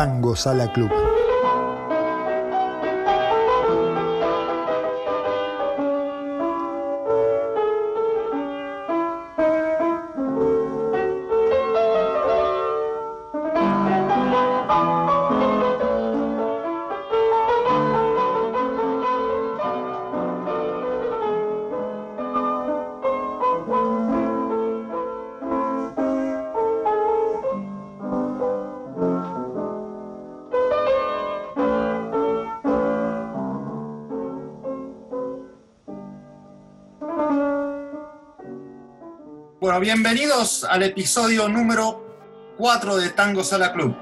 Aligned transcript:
Tango 0.00 0.34
Sala 0.34 0.66
Club. 0.72 1.09
Bueno, 39.80 39.94
bienvenidos 39.94 40.62
al 40.64 40.82
episodio 40.82 41.48
número 41.48 42.54
4 42.58 42.98
de 42.98 43.08
Tango 43.10 43.42
Sala 43.42 43.72
Club. 43.72 43.96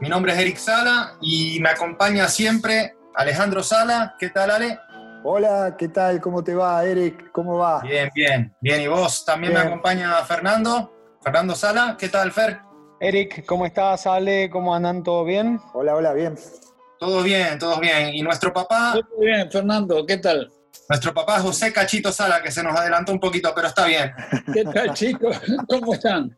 Mi 0.00 0.08
nombre 0.08 0.32
es 0.32 0.38
Eric 0.38 0.56
Sala 0.56 1.16
y 1.20 1.58
me 1.58 1.70
acompaña 1.70 2.28
siempre 2.28 2.94
Alejandro 3.16 3.64
Sala. 3.64 4.14
¿Qué 4.20 4.28
tal, 4.28 4.52
Ale? 4.52 4.78
Hola, 5.24 5.74
¿qué 5.76 5.88
tal? 5.88 6.20
¿Cómo 6.20 6.44
te 6.44 6.54
va, 6.54 6.84
Eric? 6.84 7.32
¿Cómo 7.32 7.58
va? 7.58 7.80
Bien, 7.80 8.08
bien, 8.14 8.54
bien. 8.60 8.82
¿Y 8.82 8.86
vos? 8.86 9.24
También 9.24 9.52
Bien. 9.52 9.64
me 9.64 9.68
acompaña 9.70 10.14
Fernando. 10.22 10.92
Fernando 11.20 11.56
Sala, 11.56 11.96
¿qué 11.98 12.08
tal, 12.08 12.30
Fer? 12.30 12.60
Eric, 13.00 13.44
¿cómo 13.46 13.66
estás? 13.66 14.06
Ale, 14.06 14.48
¿cómo 14.48 14.72
andan? 14.72 15.02
¿Todo 15.02 15.24
bien? 15.24 15.60
Hola, 15.72 15.96
hola, 15.96 16.12
bien. 16.12 16.36
Todo 17.00 17.24
bien, 17.24 17.58
todo 17.58 17.80
bien. 17.80 18.14
Y 18.14 18.22
nuestro 18.22 18.52
papá, 18.52 18.94
Muy 19.16 19.26
bien, 19.26 19.50
Fernando, 19.50 20.06
¿qué 20.06 20.18
tal? 20.18 20.52
Nuestro 20.88 21.14
papá 21.14 21.40
José 21.40 21.72
Cachito 21.72 22.10
Sala, 22.12 22.42
que 22.42 22.50
se 22.50 22.62
nos 22.62 22.74
adelantó 22.78 23.12
un 23.12 23.20
poquito, 23.20 23.52
pero 23.54 23.68
está 23.68 23.86
bien. 23.86 24.10
¿Qué 24.52 24.64
tal, 24.64 24.92
chicos? 24.94 25.40
¿Cómo 25.68 25.94
están? 25.94 26.36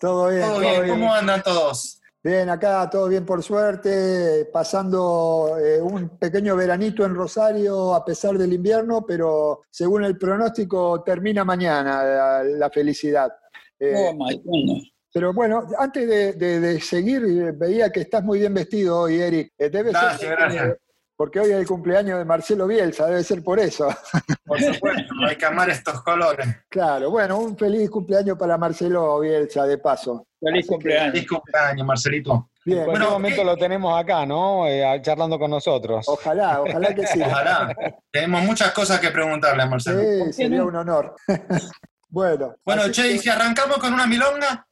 Todo 0.00 0.28
bien, 0.28 0.42
Todo 0.42 0.52
todo 0.52 0.60
bien, 0.60 0.82
bien. 0.84 0.98
¿cómo 0.98 1.14
andan 1.14 1.42
todos? 1.42 1.96
Bien, 2.22 2.50
acá 2.50 2.88
todo 2.90 3.08
bien 3.08 3.24
por 3.24 3.42
suerte, 3.42 4.46
pasando 4.52 5.56
eh, 5.58 5.80
un 5.80 6.18
pequeño 6.18 6.54
veranito 6.54 7.04
en 7.06 7.14
Rosario 7.14 7.94
a 7.94 8.04
pesar 8.04 8.36
del 8.36 8.52
invierno, 8.52 9.06
pero 9.06 9.62
según 9.70 10.04
el 10.04 10.18
pronóstico 10.18 11.02
termina 11.02 11.44
mañana 11.44 12.04
la, 12.04 12.44
la 12.44 12.70
felicidad. 12.70 13.30
Eh, 13.78 13.94
Oh, 13.96 14.12
my 14.12 14.36
goodness. 14.44 14.90
pero 15.10 15.32
bueno, 15.32 15.66
antes 15.78 16.06
de, 16.06 16.34
de- 16.34 16.60
de 16.60 16.80
seguir, 16.82 17.24
eh, 17.24 17.52
veía 17.56 17.90
que 17.90 18.00
estás 18.02 18.22
muy 18.22 18.38
bien 18.40 18.52
vestido 18.52 19.00
hoy, 19.00 19.18
Eric. 19.18 19.54
Eh, 19.56 19.70
debe 19.70 19.90
Gracias, 19.90 20.20
ser 20.20 20.30
gracias. 20.36 20.76
Porque 21.20 21.38
hoy 21.38 21.50
es 21.50 21.58
el 21.58 21.66
cumpleaños 21.66 22.16
de 22.18 22.24
Marcelo 22.24 22.66
Bielsa, 22.66 23.04
debe 23.04 23.22
ser 23.22 23.44
por 23.44 23.60
eso. 23.60 23.86
Por 24.46 24.58
supuesto, 24.58 25.12
hay 25.28 25.36
que 25.36 25.44
amar 25.44 25.68
estos 25.68 26.00
colores. 26.02 26.46
Claro, 26.70 27.10
bueno, 27.10 27.38
un 27.38 27.58
feliz 27.58 27.90
cumpleaños 27.90 28.38
para 28.38 28.56
Marcelo 28.56 29.20
Bielsa, 29.20 29.66
de 29.66 29.76
paso. 29.76 30.26
Feliz 30.40 30.66
cumpleaños. 30.66 31.12
Feliz 31.12 31.28
cumpleaños, 31.28 31.86
Marcelito. 31.86 32.48
Bien, 32.64 32.78
En 32.78 32.84
cualquier 32.86 33.02
Bueno, 33.06 33.12
momento 33.18 33.42
¿qué? 33.42 33.44
lo 33.44 33.56
tenemos 33.58 34.00
acá, 34.02 34.24
¿no? 34.24 34.66
Eh, 34.66 34.82
charlando 35.02 35.38
con 35.38 35.50
nosotros. 35.50 36.08
ojalá, 36.08 36.62
ojalá 36.62 36.94
que 36.94 37.06
sí. 37.06 37.20
Ojalá. 37.20 37.76
Tenemos 38.10 38.42
muchas 38.44 38.72
cosas 38.72 38.98
que 38.98 39.10
preguntarle 39.10 39.62
a 39.62 39.66
Marcelo. 39.66 40.00
Sí, 40.00 40.32
sería 40.32 40.64
un 40.64 40.74
honor. 40.74 41.14
bueno. 42.08 42.54
Bueno, 42.64 42.88
Che, 42.90 43.02
que- 43.02 43.12
¿y 43.12 43.18
si 43.18 43.28
arrancamos 43.28 43.76
con 43.76 43.92
una 43.92 44.06
milonga? 44.06 44.66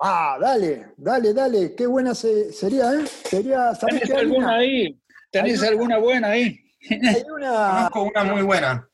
Ah, 0.00 0.38
dale, 0.40 0.92
dale, 0.96 1.34
dale. 1.34 1.74
Qué 1.74 1.88
buena 1.88 2.14
se- 2.14 2.52
sería, 2.52 2.92
¿eh? 2.94 3.04
Sería, 3.24 3.74
¿sabés 3.74 4.00
¿Tenés 4.00 4.02
qué? 4.10 4.12
Hay 4.14 4.20
alguna 4.20 4.46
una, 4.46 4.56
ahí? 4.58 5.00
¿Tenés 5.30 5.58
una- 5.60 5.68
alguna 5.68 5.98
buena 5.98 6.28
ahí? 6.28 6.58
hay 6.90 7.22
una 7.34 7.88
Conozco 7.92 8.02
una 8.04 8.24
muy 8.24 8.42
buena. 8.42 8.88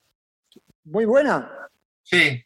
muy 0.84 1.04
buena. 1.04 1.50
Sí. 2.02 2.42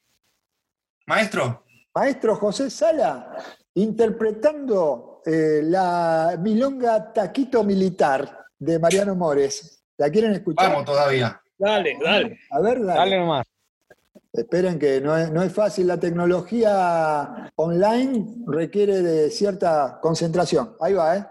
Maestro, 1.07 1.65
Maestro 1.95 2.37
José 2.37 2.71
Sala, 2.71 3.35
interpretando 3.75 5.23
eh, 5.25 5.61
la 5.65 6.37
milonga 6.39 7.13
Taquito 7.13 7.65
Militar 7.65 8.45
de 8.59 8.79
Mariano 8.79 9.15
Mores. 9.15 9.83
¿La 9.97 10.11
quieren 10.11 10.33
escuchar? 10.33 10.71
vamos 10.71 10.85
todavía. 10.85 11.41
Dale, 11.57 11.97
dale. 12.03 12.39
A 12.51 12.61
ver, 12.61 12.85
dale. 12.85 12.99
Dale 12.99 13.19
nomás. 13.19 13.47
Esperen 14.33 14.79
que 14.79 15.01
no 15.01 15.17
es, 15.17 15.31
no 15.33 15.43
es 15.43 15.53
fácil, 15.53 15.87
la 15.87 15.99
tecnología 15.99 17.51
online 17.57 18.45
requiere 18.47 19.01
de 19.03 19.31
cierta 19.31 19.99
concentración. 20.01 20.77
Ahí 20.81 20.93
va, 20.93 21.17
¿eh? 21.17 21.25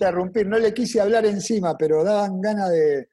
Interrumpir, 0.00 0.46
no 0.46 0.58
le 0.58 0.72
quise 0.72 1.00
hablar 1.00 1.26
encima, 1.26 1.76
pero 1.76 2.02
daban 2.02 2.40
ganas 2.40 2.70
de, 2.70 3.08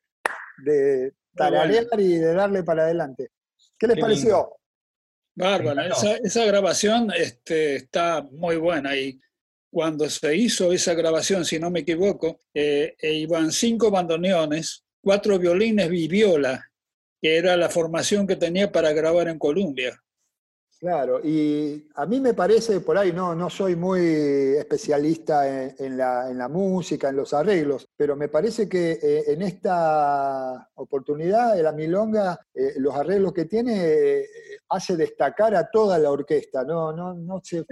de 0.64 1.14
tararear 1.36 1.86
y 2.00 2.16
de 2.16 2.34
darle 2.34 2.64
para 2.64 2.84
adelante. 2.84 3.32
¿Qué 3.78 3.88
les 3.88 3.96
Qué 3.96 4.02
pareció? 4.02 4.58
Bárbara, 5.36 5.88
esa, 5.88 6.16
esa 6.16 6.46
grabación 6.46 7.12
este, 7.16 7.76
está 7.76 8.24
muy 8.32 8.56
buena 8.56 8.96
y 8.96 9.20
cuando 9.70 10.10
se 10.10 10.36
hizo 10.36 10.72
esa 10.72 10.94
grabación, 10.94 11.46
si 11.46 11.60
no 11.60 11.70
me 11.70 11.82
equivoco, 11.82 12.40
eh, 12.54 12.96
eh, 13.00 13.14
iban 13.14 13.52
cinco 13.52 13.92
bandoneones, 13.92 14.86
cuatro 15.02 15.38
violines 15.38 15.92
y 15.92 16.08
viola, 16.08 16.72
que 17.22 17.38
era 17.38 17.56
la 17.58 17.70
formación 17.70 18.26
que 18.26 18.38
tenía 18.38 18.72
para 18.72 18.94
grabar 18.94 19.28
en 19.28 19.38
Colombia. 19.38 20.02
Claro, 20.80 21.20
y 21.24 21.88
a 21.96 22.06
mí 22.06 22.20
me 22.20 22.36
parece, 22.36 22.82
por 22.82 23.00
ahí 23.00 23.12
no, 23.12 23.34
no 23.34 23.50
soy 23.50 23.76
muy 23.76 24.00
especialista 24.58 25.48
en, 25.48 25.76
en 25.80 25.98
la, 25.98 26.30
en 26.30 26.38
la 26.38 26.48
música, 26.50 27.10
en 27.10 27.16
los 27.16 27.34
arreglos, 27.34 27.88
pero 27.98 28.16
me 28.16 28.28
parece 28.28 28.70
que 28.70 28.92
eh, 29.02 29.24
en 29.28 29.42
esta 29.42 30.70
oportunidad 30.76 31.56
de 31.56 31.64
la 31.64 31.72
milonga, 31.72 32.40
eh, 32.54 32.74
los 32.78 32.94
arreglos 32.94 33.34
que 33.34 33.46
tiene 33.46 33.74
eh, 33.76 34.26
hace 34.70 34.96
destacar 34.96 35.56
a 35.56 35.68
toda 35.68 35.98
la 35.98 36.12
orquesta, 36.12 36.64
no, 36.64 36.94
no, 36.94 37.16
no 37.16 37.42
se 37.44 37.66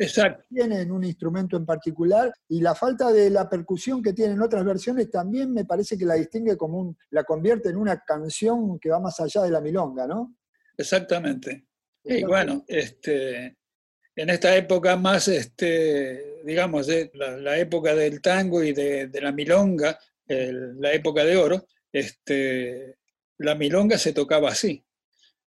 tiene 0.49 0.81
en 0.81 0.91
un 0.91 1.03
instrumento 1.03 1.57
en 1.57 1.65
particular 1.65 2.33
y 2.47 2.59
la 2.59 2.73
falta 2.73 3.11
de 3.11 3.29
la 3.29 3.47
percusión 3.47 4.01
que 4.01 4.13
tiene 4.13 4.33
en 4.33 4.41
otras 4.41 4.65
versiones 4.65 5.11
también 5.11 5.53
me 5.53 5.65
parece 5.65 5.95
que 5.95 6.05
la 6.05 6.15
distingue 6.15 6.57
como 6.57 6.79
un, 6.79 6.97
la 7.11 7.23
convierte 7.23 7.69
en 7.69 7.77
una 7.77 8.03
canción 8.03 8.79
que 8.79 8.89
va 8.89 8.99
más 8.99 9.19
allá 9.19 9.43
de 9.43 9.51
la 9.51 9.61
milonga, 9.61 10.07
¿no? 10.07 10.35
exactamente. 10.75 11.65
Y 12.05 12.23
bueno, 12.23 12.63
este, 12.67 13.57
en 14.15 14.29
esta 14.29 14.55
época 14.55 14.95
más, 14.95 15.27
este, 15.27 16.41
digamos, 16.43 16.87
de 16.87 17.11
la, 17.15 17.35
la 17.37 17.57
época 17.57 17.95
del 17.95 18.21
tango 18.21 18.63
y 18.63 18.73
de, 18.73 19.07
de 19.07 19.21
la 19.21 19.31
milonga, 19.31 19.99
el- 20.27 20.79
la 20.79 20.93
época 20.93 21.23
de 21.25 21.35
oro, 21.37 21.65
este, 21.91 22.97
la 23.39 23.55
milonga 23.55 23.97
se 23.97 24.13
tocaba 24.13 24.49
así, 24.49 24.83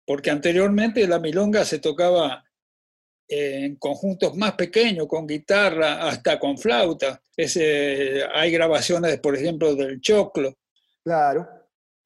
porque 0.04 0.30
anteriormente 0.30 1.06
la 1.08 1.18
milonga 1.18 1.64
se 1.64 1.78
tocaba 1.78 2.44
en 3.28 3.76
conjuntos 3.76 4.36
más 4.36 4.52
pequeños, 4.52 5.06
con 5.06 5.26
guitarra, 5.26 6.06
hasta 6.06 6.38
con 6.38 6.58
flauta. 6.58 7.22
Ese, 7.34 8.22
hay 8.32 8.50
grabaciones, 8.52 9.18
por 9.20 9.34
ejemplo, 9.36 9.74
del 9.74 10.00
Choclo, 10.00 10.58
Claro. 11.04 11.48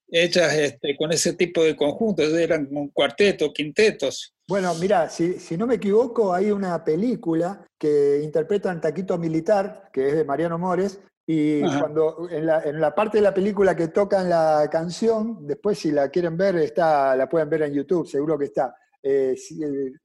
Hechas 0.09 0.55
este, 0.55 0.97
con 0.97 1.13
ese 1.13 1.33
tipo 1.33 1.63
de 1.63 1.77
conjuntos, 1.77 2.33
eran 2.33 2.67
con 2.67 2.89
cuartetos, 2.89 3.53
quintetos. 3.53 4.35
Bueno, 4.49 4.75
mira, 4.75 5.09
si, 5.09 5.35
si 5.41 5.57
no 5.57 5.67
me 5.67 5.75
equivoco, 5.75 6.33
hay 6.33 6.51
una 6.51 6.85
película 6.85 7.67
que 7.79 8.21
interpretan 8.23 8.81
Taquito 8.81 9.19
Militar, 9.19 9.91
que 9.93 10.09
es 10.09 10.15
de 10.15 10.25
Mariano 10.25 10.59
Mores, 10.59 11.01
y 11.27 11.63
Ajá. 11.63 11.81
cuando 11.81 12.29
en 12.31 12.47
la, 12.47 12.63
en 12.63 12.81
la 12.81 12.95
parte 12.95 13.19
de 13.19 13.23
la 13.23 13.35
película 13.35 13.75
que 13.75 13.89
tocan 13.89 14.29
la 14.31 14.69
canción, 14.71 15.45
después 15.45 15.79
si 15.79 15.91
la 15.91 16.09
quieren 16.09 16.37
ver, 16.37 16.57
está, 16.57 17.17
la 17.17 17.29
pueden 17.29 17.51
ver 17.51 17.63
en 17.63 17.75
YouTube, 17.75 18.07
seguro 18.07 18.39
que 18.39 18.45
está. 18.45 18.77
Eh, 19.09 19.37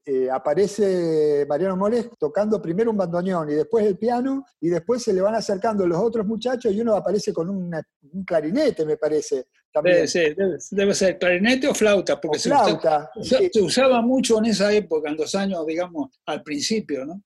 eh, 0.06 0.30
aparece 0.30 1.44
Mariano 1.48 1.76
Mores 1.76 2.08
tocando 2.20 2.62
primero 2.62 2.92
un 2.92 2.96
bandoneón 2.96 3.50
y 3.50 3.54
después 3.54 3.84
el 3.84 3.98
piano, 3.98 4.44
y 4.60 4.68
después 4.68 5.02
se 5.02 5.12
le 5.12 5.20
van 5.20 5.34
acercando 5.34 5.84
los 5.88 5.98
otros 5.98 6.24
muchachos 6.24 6.72
y 6.72 6.80
uno 6.80 6.94
aparece 6.94 7.32
con 7.32 7.48
una- 7.50 7.82
un 8.12 8.22
clarinete, 8.24 8.86
me 8.86 8.96
parece. 8.96 9.46
También. 9.72 9.96
Debe 9.96 10.06
ser, 10.08 10.36
debe, 10.36 10.56
debe 10.70 10.94
ser 10.94 11.18
clarinete 11.18 11.66
o 11.66 11.74
flauta, 11.74 12.20
porque 12.20 12.36
O 12.36 12.40
se, 12.40 12.50
usa- 12.50 12.64
flauta. 12.64 13.10
usa- 13.16 13.38
sí. 13.38 13.50
se 13.52 13.60
usaba 13.62 14.00
mucho 14.02 14.38
en 14.38 14.44
esa 14.46 14.72
época, 14.72 15.10
en 15.10 15.16
los 15.16 15.34
años, 15.34 15.66
digamos, 15.66 16.10
al 16.26 16.42
principio, 16.44 17.04
¿no? 17.04 17.20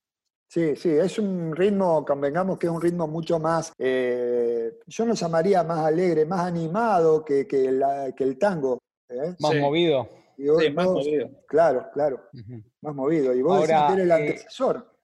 Sí, 0.49 0.75
sí, 0.77 0.89
es 0.89 1.19
un 1.19 1.55
ritmo, 1.55 2.03
convengamos 2.05 2.57
que 2.57 2.65
es 2.67 2.71
un 2.73 2.81
ritmo 2.81 3.05
mucho 3.05 3.37
más, 3.37 3.71
eh, 3.77 4.71
yo 4.87 5.05
lo 5.05 5.13
llamaría 5.13 5.61
más 5.63 5.85
alegre, 5.85 6.25
más 6.25 6.39
animado 6.47 7.23
que, 7.23 7.45
que, 7.45 7.71
la- 7.71 8.11
que 8.15 8.23
el 8.23 8.39
tango. 8.39 8.79
¿eh? 9.09 9.35
Más 9.39 9.51
Sí. 9.51 9.59
movido. 9.59 10.09
Y 10.37 10.47
vos- 10.47 10.63
Sí, 10.63 10.69
más 10.69 10.85
vos- 10.85 11.05
movido. 11.05 11.29
Claro, 11.47 11.87
claro, 11.93 12.23
más 12.81 12.95
movido. 12.95 13.33
Y 13.33 13.41
vos 13.41 13.61
decís 13.61 13.75
Ahora, 13.75 13.87
que 13.95 14.01
era 14.01 14.03
el 14.03 14.11
eh, 14.11 14.29
antecesor. 14.29 14.97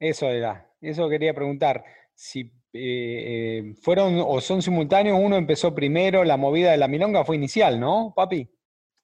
Eso 0.00 0.28
era, 0.30 0.70
eso 0.80 1.08
quería 1.08 1.34
preguntar. 1.34 1.84
Si 2.14 2.40
eh, 2.40 2.50
eh, 2.72 3.74
fueron 3.82 4.22
o 4.26 4.40
son 4.40 4.60
simultáneos, 4.62 5.18
uno 5.22 5.36
empezó 5.36 5.74
primero, 5.74 6.24
la 6.24 6.36
movida 6.36 6.70
de 6.70 6.76
la 6.78 6.88
milonga 6.88 7.24
fue 7.24 7.36
inicial, 7.36 7.78
¿no, 7.80 8.12
papi? 8.14 8.48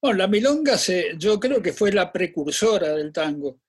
Bueno, 0.00 0.18
la 0.18 0.26
milonga 0.26 0.76
se, 0.76 1.16
yo 1.16 1.38
creo 1.38 1.62
que 1.62 1.72
fue 1.72 1.92
la 1.92 2.10
precursora 2.12 2.94
del 2.94 3.12
tango, 3.12 3.60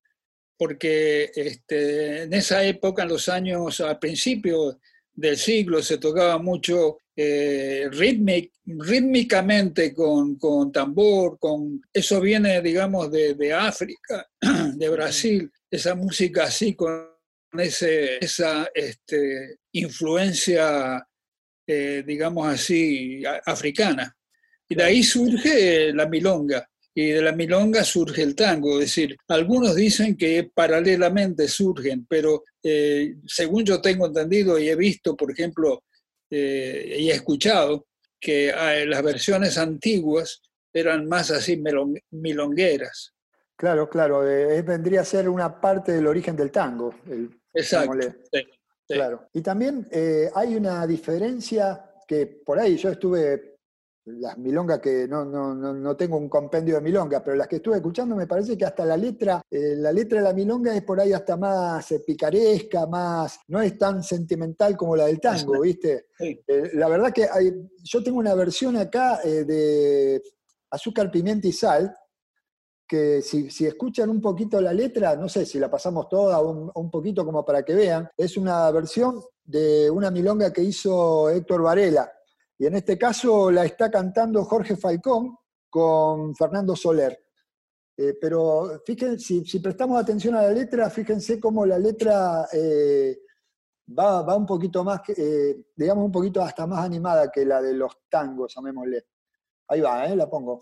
porque 0.57 1.31
este, 1.35 2.23
en 2.23 2.33
esa 2.33 2.63
época, 2.63 3.03
en 3.03 3.09
los 3.09 3.29
años, 3.29 3.79
al 3.81 3.99
principio 3.99 4.79
del 5.13 5.37
siglo, 5.37 5.81
se 5.81 5.97
tocaba 5.97 6.37
mucho 6.37 6.97
eh, 7.15 7.87
rítmic- 7.91 8.51
rítmicamente 8.65 9.93
con, 9.93 10.35
con 10.37 10.71
tambor, 10.71 11.37
con, 11.39 11.81
eso 11.91 12.19
viene, 12.19 12.61
digamos, 12.61 13.11
de, 13.11 13.35
de 13.35 13.53
África, 13.53 14.27
de 14.75 14.89
Brasil, 14.89 15.51
esa 15.69 15.95
música 15.95 16.45
así, 16.45 16.75
con 16.75 17.07
ese, 17.53 18.17
esa 18.17 18.67
este, 18.73 19.57
influencia, 19.73 21.05
eh, 21.67 22.03
digamos 22.05 22.47
así, 22.47 23.23
africana. 23.45 24.15
Y 24.67 24.75
de 24.75 24.83
ahí 24.83 25.03
surge 25.03 25.93
la 25.93 26.07
milonga, 26.07 26.67
y 26.95 27.11
de 27.11 27.21
la 27.21 27.31
milonga 27.31 27.83
surge 27.83 28.21
el 28.21 28.35
tango. 28.35 28.73
Es 28.73 28.85
decir, 28.85 29.15
algunos 29.27 29.75
dicen 29.75 30.15
que 30.15 30.49
paralelamente 30.53 31.47
surgen, 31.47 32.05
pero 32.07 32.43
eh, 32.61 33.15
según 33.25 33.63
yo 33.63 33.81
tengo 33.81 34.05
entendido 34.07 34.59
y 34.59 34.69
he 34.69 34.75
visto, 34.75 35.15
por 35.15 35.31
ejemplo, 35.31 35.83
eh, 36.29 36.97
y 36.99 37.09
he 37.09 37.13
escuchado, 37.13 37.85
que 38.19 38.51
ah, 38.51 38.73
las 38.85 39.03
versiones 39.03 39.57
antiguas 39.57 40.41
eran 40.71 41.07
más 41.07 41.29
así 41.29 41.61
milongueras. 42.11 43.13
Claro, 43.55 43.89
claro, 43.89 44.27
eh, 44.27 44.61
vendría 44.61 45.01
a 45.01 45.05
ser 45.05 45.29
una 45.29 45.59
parte 45.59 45.91
del 45.91 46.07
origen 46.07 46.35
del 46.35 46.51
tango. 46.51 46.95
el 47.09 47.29
Exacto. 47.53 47.93
llamémosle. 47.93 48.23
sí, 48.31 48.39
sí. 48.87 48.93
Claro. 48.95 49.29
Y 49.33 49.41
también 49.41 49.87
eh, 49.91 50.29
hay 50.33 50.55
una 50.55 50.87
diferencia 50.87 51.85
que 52.07 52.25
por 52.25 52.59
ahí 52.59 52.77
yo 52.77 52.89
estuve, 52.89 53.52
las 54.05 54.37
milongas 54.37 54.79
que 54.79 55.07
no, 55.07 55.23
no, 55.23 55.55
no, 55.55 55.73
no 55.73 55.95
tengo 55.95 56.17
un 56.17 56.27
compendio 56.27 56.75
de 56.75 56.81
milongas, 56.81 57.21
pero 57.23 57.37
las 57.37 57.47
que 57.47 57.57
estuve 57.57 57.77
escuchando 57.77 58.15
me 58.15 58.27
parece 58.27 58.57
que 58.57 58.65
hasta 58.65 58.85
la 58.85 58.97
letra, 58.97 59.41
eh, 59.49 59.75
la 59.77 59.91
letra 59.91 60.19
de 60.19 60.25
la 60.25 60.33
milonga 60.33 60.75
es 60.75 60.83
por 60.83 60.99
ahí 60.99 61.13
hasta 61.13 61.37
más 61.37 61.89
eh, 61.91 62.01
picaresca, 62.05 62.85
más, 62.85 63.39
no 63.47 63.61
es 63.61 63.77
tan 63.77 64.03
sentimental 64.03 64.75
como 64.75 64.95
la 64.95 65.05
del 65.05 65.21
tango, 65.21 65.61
¿viste? 65.61 66.07
Sí. 66.17 66.41
Eh, 66.45 66.71
la 66.73 66.89
verdad 66.89 67.13
que 67.13 67.27
hay, 67.31 67.53
yo 67.83 68.03
tengo 68.03 68.19
una 68.19 68.35
versión 68.35 68.75
acá 68.75 69.21
de 69.23 70.21
azúcar, 70.69 71.09
pimienta 71.09 71.47
y 71.47 71.53
sal, 71.53 71.95
que 72.85 73.21
si, 73.21 73.49
si 73.49 73.65
escuchan 73.65 74.09
un 74.09 74.19
poquito 74.19 74.59
la 74.59 74.73
letra, 74.73 75.15
no 75.15 75.29
sé 75.29 75.45
si 75.45 75.59
la 75.59 75.71
pasamos 75.71 76.09
toda 76.09 76.39
o 76.41 76.51
un, 76.51 76.71
un 76.75 76.91
poquito 76.91 77.25
como 77.25 77.45
para 77.45 77.63
que 77.63 77.73
vean, 77.73 78.09
es 78.17 78.35
una 78.35 78.69
versión 78.71 79.21
de 79.45 79.89
una 79.89 80.11
milonga 80.11 80.51
que 80.51 80.61
hizo 80.61 81.29
Héctor 81.29 81.61
Varela. 81.61 82.11
Y 82.63 82.65
en 82.65 82.75
este 82.75 82.97
caso 82.97 83.51
la 83.51 83.65
está 83.65 83.91
cantando 83.91 84.45
Jorge 84.45 84.77
Falcón 84.77 85.35
con 85.69 86.33
Fernando 86.33 86.77
Soler. 86.77 87.25
Eh, 87.97 88.13
pero 88.21 88.81
fíjense, 88.85 89.43
si, 89.43 89.59
prestamos 89.59 90.01
atención 90.01 90.33
a 90.35 90.43
la 90.43 90.51
letra, 90.51 90.89
fíjense 90.89 91.41
cómo 91.41 91.65
la 91.65 91.77
letra 91.77 92.47
eh, 92.53 93.19
va, 93.99 94.21
va 94.21 94.37
un 94.37 94.45
poquito 94.45 94.81
más, 94.81 95.01
eh, 95.09 95.65
digamos 95.75 96.05
un 96.05 96.11
poquito 96.13 96.41
hasta 96.41 96.65
más 96.65 96.85
animada 96.85 97.29
que 97.29 97.45
la 97.45 97.61
de 97.61 97.73
los 97.73 97.97
tangos, 98.09 98.53
llamémosle. 98.55 99.07
Ahí 99.67 99.81
va, 99.81 100.07
la 100.07 100.29
pongo. 100.29 100.61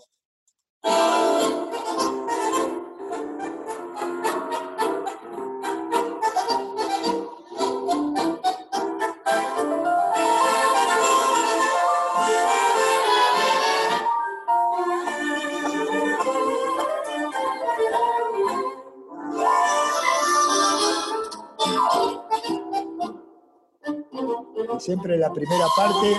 Siempre 24.82 25.16
la 25.16 25.32
primera 25.32 25.64
parte 25.76 26.12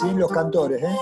sin 0.00 0.18
los 0.18 0.30
cantores, 0.32 0.82
¿eh? 0.82 0.96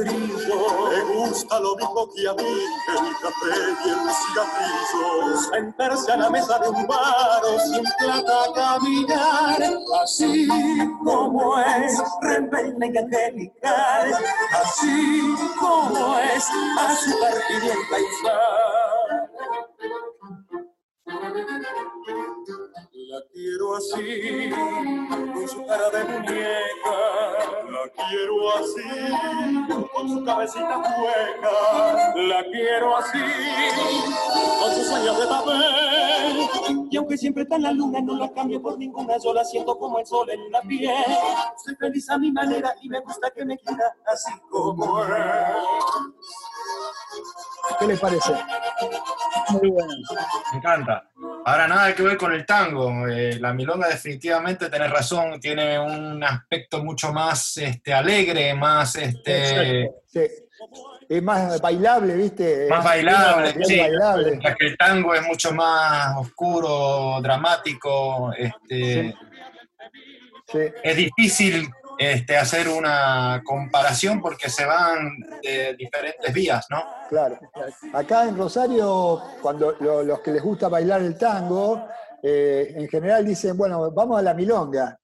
Brillo. 0.00 0.90
Me 0.90 1.14
gusta 1.14 1.60
lo 1.60 1.76
mismo 1.76 2.08
que 2.14 2.28
a 2.28 2.34
mí, 2.34 2.44
el 2.88 3.16
café 3.22 3.54
y 3.84 3.88
el 3.90 3.98
cigarrillo. 4.20 5.40
Sentarse 5.52 6.12
a 6.12 6.16
la 6.16 6.30
mesa 6.30 6.58
de 6.58 6.68
un 6.68 6.86
bar 6.86 7.42
o 7.44 7.58
sin 7.60 7.84
plata 7.98 8.52
caminar, 8.54 9.62
así 10.02 10.48
como 11.02 11.58
es, 11.58 12.02
rebelde 12.22 12.92
y 12.92 12.98
angelical, 12.98 14.14
así 14.52 15.34
como 15.58 16.18
es, 16.18 16.44
a 16.78 16.96
su 16.96 17.10
pimienta 17.48 17.98
y 17.98 18.63
así, 23.94 24.50
con 25.32 25.48
su 25.48 25.66
cara 25.66 25.90
de 25.90 26.04
muñeca. 26.04 26.96
La 27.70 28.08
quiero 28.08 28.56
así, 28.56 29.88
con 29.92 30.08
su 30.08 30.24
cabecita 30.24 30.78
hueca. 30.78 32.14
La 32.16 32.44
quiero 32.44 32.96
así, 32.96 33.18
con 34.60 34.74
sus 34.74 34.90
años 34.90 35.18
de 35.18 35.26
papel. 35.26 36.86
Y 36.90 36.96
aunque 36.96 37.16
siempre 37.16 37.42
está 37.42 37.56
en 37.56 37.62
la 37.62 37.72
luna, 37.72 38.00
no 38.00 38.16
la 38.16 38.32
cambio 38.32 38.60
por 38.60 38.78
ninguna. 38.78 39.18
Yo 39.18 39.32
la 39.34 39.44
siento 39.44 39.78
como 39.78 39.98
el 39.98 40.06
sol 40.06 40.30
en 40.30 40.50
la 40.50 40.62
piel. 40.62 40.94
Soy 41.64 41.74
feliz 41.76 42.08
a 42.10 42.18
mi 42.18 42.30
manera 42.30 42.74
y 42.82 42.88
me 42.88 43.00
gusta 43.00 43.30
que 43.30 43.44
me 43.44 43.58
quiera 43.58 43.96
así 44.06 44.32
como 44.50 45.02
es. 45.04 46.43
¿Qué 47.78 47.86
les 47.86 47.98
parece? 48.00 48.32
Muy 49.50 49.70
bueno. 49.70 49.92
Me 50.52 50.58
encanta. 50.58 51.08
Ahora 51.46 51.68
nada 51.68 51.94
que 51.94 52.02
ver 52.02 52.16
con 52.16 52.32
el 52.32 52.44
tango. 52.46 53.06
eh, 53.08 53.38
la 53.40 53.52
milonga 53.52 53.88
definitivamente, 53.88 54.68
tenés 54.70 54.90
razón, 54.90 55.38
tiene 55.40 55.78
un 55.78 56.22
aspecto 56.24 56.82
mucho 56.82 57.12
más 57.12 57.56
este, 57.58 57.92
alegre, 57.92 58.54
más, 58.54 58.96
este, 58.96 59.90
Sí. 60.06 60.20
Es 61.08 61.22
más 61.22 61.60
bailable, 61.60 62.14
¿viste? 62.14 62.66
más 62.70 62.78
Es 62.78 62.84
bailable. 62.84 63.52
bien 63.52 63.64
sí. 63.68 63.78
bailable. 63.80 64.26
Mientras 64.30 64.56
que 64.56 64.66
el 64.66 64.76
tango 64.78 65.14
es 65.14 65.22
mucho 65.26 65.52
más 65.52 66.16
oscuro, 66.16 67.20
dramático. 67.20 68.32
Este, 68.32 69.14
Sí. 70.46 70.58
es 70.82 70.96
difícil 70.96 71.68
este, 71.98 72.36
hacer 72.36 72.68
una 72.68 73.42
comparación 73.44 74.20
porque 74.20 74.48
se 74.48 74.64
van 74.64 75.18
de 75.42 75.74
diferentes 75.76 76.32
vías, 76.32 76.66
¿no? 76.70 76.82
Claro. 77.08 77.38
Acá 77.92 78.28
en 78.28 78.36
Rosario, 78.36 79.20
cuando 79.40 79.72
lo- 79.80 80.02
los 80.02 80.20
que 80.20 80.32
les 80.32 80.42
gusta 80.42 80.68
bailar 80.68 81.02
el 81.02 81.16
tango, 81.16 81.86
eh, 82.22 82.72
en 82.76 82.88
general 82.88 83.24
dicen, 83.24 83.56
bueno, 83.56 83.90
vamos 83.92 84.18
a 84.18 84.22
la 84.22 84.34
milonga. 84.34 84.98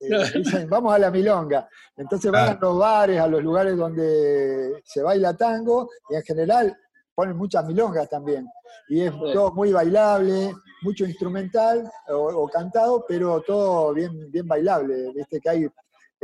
Eh, 0.00 0.08
dicen, 0.34 0.68
vamos 0.68 0.92
a 0.94 0.98
la 0.98 1.10
milonga. 1.10 1.68
Entonces 1.96 2.30
van 2.30 2.48
a 2.50 2.58
los 2.60 2.78
bares, 2.78 3.20
a 3.20 3.26
los 3.28 3.42
lugares 3.42 3.76
donde 3.76 4.82
se 4.84 5.02
baila 5.02 5.34
tango, 5.34 5.88
y 6.10 6.16
en 6.16 6.22
general 6.22 6.76
ponen 7.14 7.36
muchas 7.36 7.64
milongas 7.64 8.08
también. 8.10 8.46
Y 8.88 9.02
es 9.02 9.12
todo 9.32 9.52
muy 9.52 9.72
bailable, 9.72 10.52
mucho 10.82 11.04
instrumental 11.06 11.88
o, 12.08 12.16
o 12.16 12.48
cantado, 12.48 13.04
pero 13.08 13.40
todo 13.40 13.94
bien, 13.94 14.30
bien 14.30 14.46
bailable. 14.46 15.12
Viste 15.14 15.40
que 15.40 15.48
hay 15.48 15.66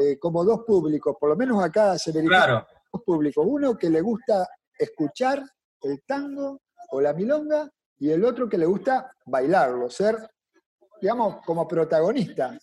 eh, 0.00 0.18
como 0.18 0.42
dos 0.44 0.60
públicos, 0.66 1.14
por 1.20 1.28
lo 1.28 1.36
menos 1.36 1.62
acá 1.62 1.98
se 1.98 2.10
verifica 2.10 2.44
Claro, 2.44 2.66
dos 2.90 3.02
públicos. 3.02 3.44
Uno 3.46 3.76
que 3.76 3.90
le 3.90 4.00
gusta 4.00 4.48
escuchar 4.78 5.42
el 5.82 6.02
tango 6.06 6.62
o 6.90 7.00
la 7.00 7.12
milonga 7.12 7.70
y 7.98 8.10
el 8.10 8.24
otro 8.24 8.48
que 8.48 8.56
le 8.56 8.64
gusta 8.64 9.12
bailarlo, 9.26 9.90
ser, 9.90 10.16
digamos, 11.00 11.44
como 11.44 11.68
protagonista. 11.68 12.58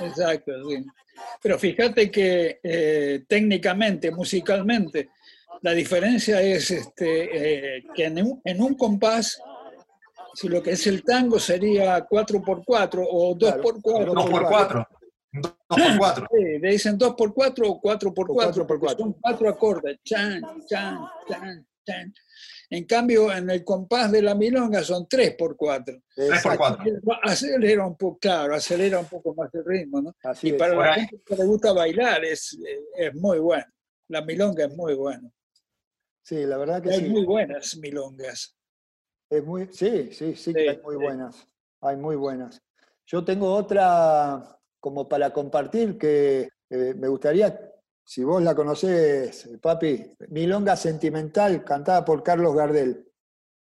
Exacto, 0.00 0.52
sí. 0.68 0.84
Pero 1.40 1.58
fíjate 1.58 2.10
que 2.10 2.60
eh, 2.62 3.24
técnicamente, 3.26 4.10
musicalmente, 4.10 5.10
la 5.62 5.72
diferencia 5.72 6.42
es 6.42 6.70
este, 6.70 7.76
eh, 7.78 7.84
que 7.94 8.04
en 8.04 8.22
un, 8.22 8.40
en 8.44 8.60
un 8.60 8.74
compás, 8.74 9.40
si 10.34 10.48
lo 10.48 10.62
que 10.62 10.72
es 10.72 10.86
el 10.86 11.02
tango 11.04 11.38
sería 11.38 12.06
4x4 12.06 13.06
o 13.10 13.34
2x4. 13.34 14.14
dos 14.14 14.86
por 15.40 15.56
cuatro. 15.66 15.66
Dos 15.68 15.78
por 15.88 15.98
cuatro. 15.98 16.26
Sí, 16.32 16.44
le 16.58 16.70
dicen 16.72 16.98
2x4 16.98 17.62
o 17.66 17.80
4x4, 17.80 18.06
O 18.06 18.12
4x4. 18.34 18.66
porque 18.66 18.88
son 18.98 19.12
cuatro 19.14 19.48
acordes, 19.48 19.98
chan, 20.04 20.40
chan, 20.68 20.98
chan, 21.28 21.66
chan. 21.86 22.14
En 22.70 22.84
cambio, 22.86 23.30
en 23.30 23.50
el 23.50 23.64
compás 23.64 24.10
de 24.10 24.22
la 24.22 24.34
milonga 24.34 24.82
son 24.82 25.06
3x4. 25.06 25.06
Tres 25.34 25.36
por 25.36 25.54
Exacto, 26.34 26.58
cuatro. 26.58 26.84
Acelera 27.22 27.86
un 27.86 27.96
poco, 27.96 28.18
claro, 28.18 28.54
acelera 28.54 28.98
un 28.98 29.06
poco 29.06 29.34
más 29.34 29.52
el 29.54 29.64
ritmo, 29.64 30.00
¿no? 30.00 30.14
así 30.24 30.48
Y 30.48 30.50
es. 30.52 30.56
para 30.56 30.74
Por 30.74 30.86
la 30.86 30.94
gente 30.94 31.20
que 31.24 31.36
le 31.36 31.44
gusta 31.44 31.72
bailar 31.72 32.24
es, 32.24 32.58
es 32.96 33.14
muy 33.14 33.38
bueno. 33.40 33.66
La 34.08 34.22
milonga 34.22 34.64
es 34.66 34.74
muy 34.74 34.94
buena. 34.94 35.30
Sí, 36.24 36.44
la 36.46 36.56
verdad 36.56 36.82
que 36.82 36.90
Hay 36.90 37.00
sí. 37.00 37.08
muy 37.08 37.24
buenas 37.26 37.76
milongas. 37.76 38.56
Es 39.28 39.44
muy, 39.44 39.68
sí, 39.72 40.10
sí, 40.12 40.34
sí, 40.36 40.52
que 40.54 40.60
Sí, 40.62 40.68
hay 40.68 40.78
muy 40.82 40.94
sí. 40.96 41.02
buenas. 41.02 41.46
Hay 41.80 41.96
muy 41.96 42.16
buenas. 42.16 42.62
Yo 43.06 43.24
tengo 43.24 43.52
otra 43.54 44.58
como 44.82 45.08
para 45.08 45.32
compartir 45.32 45.96
que 45.96 46.48
eh, 46.68 46.94
me 46.98 47.06
gustaría, 47.06 47.56
si 48.04 48.24
vos 48.24 48.42
la 48.42 48.52
conocés, 48.52 49.48
papi, 49.62 50.04
Milonga 50.30 50.74
Sentimental, 50.74 51.62
cantada 51.64 52.04
por 52.04 52.24
Carlos 52.24 52.52
Gardel. 52.56 53.06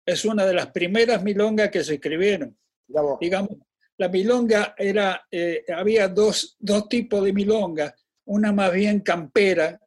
Es 0.06 0.24
una 0.26 0.46
de 0.46 0.54
las 0.54 0.68
primeras 0.68 1.24
milongas 1.24 1.72
que 1.72 1.84
se 1.84 1.96
escribieron. 1.96 2.56
Digamos, 3.20 3.50
la 3.98 4.10
milonga 4.10 4.76
era, 4.78 5.24
eh, 5.32 5.66
había 5.76 6.08
dos, 6.08 6.56
dos 6.60 6.88
tipos 6.88 7.24
de 7.24 7.34
milonga. 7.34 7.96
Una 8.26 8.54
más 8.54 8.72
bien 8.72 9.00
campera, 9.00 9.82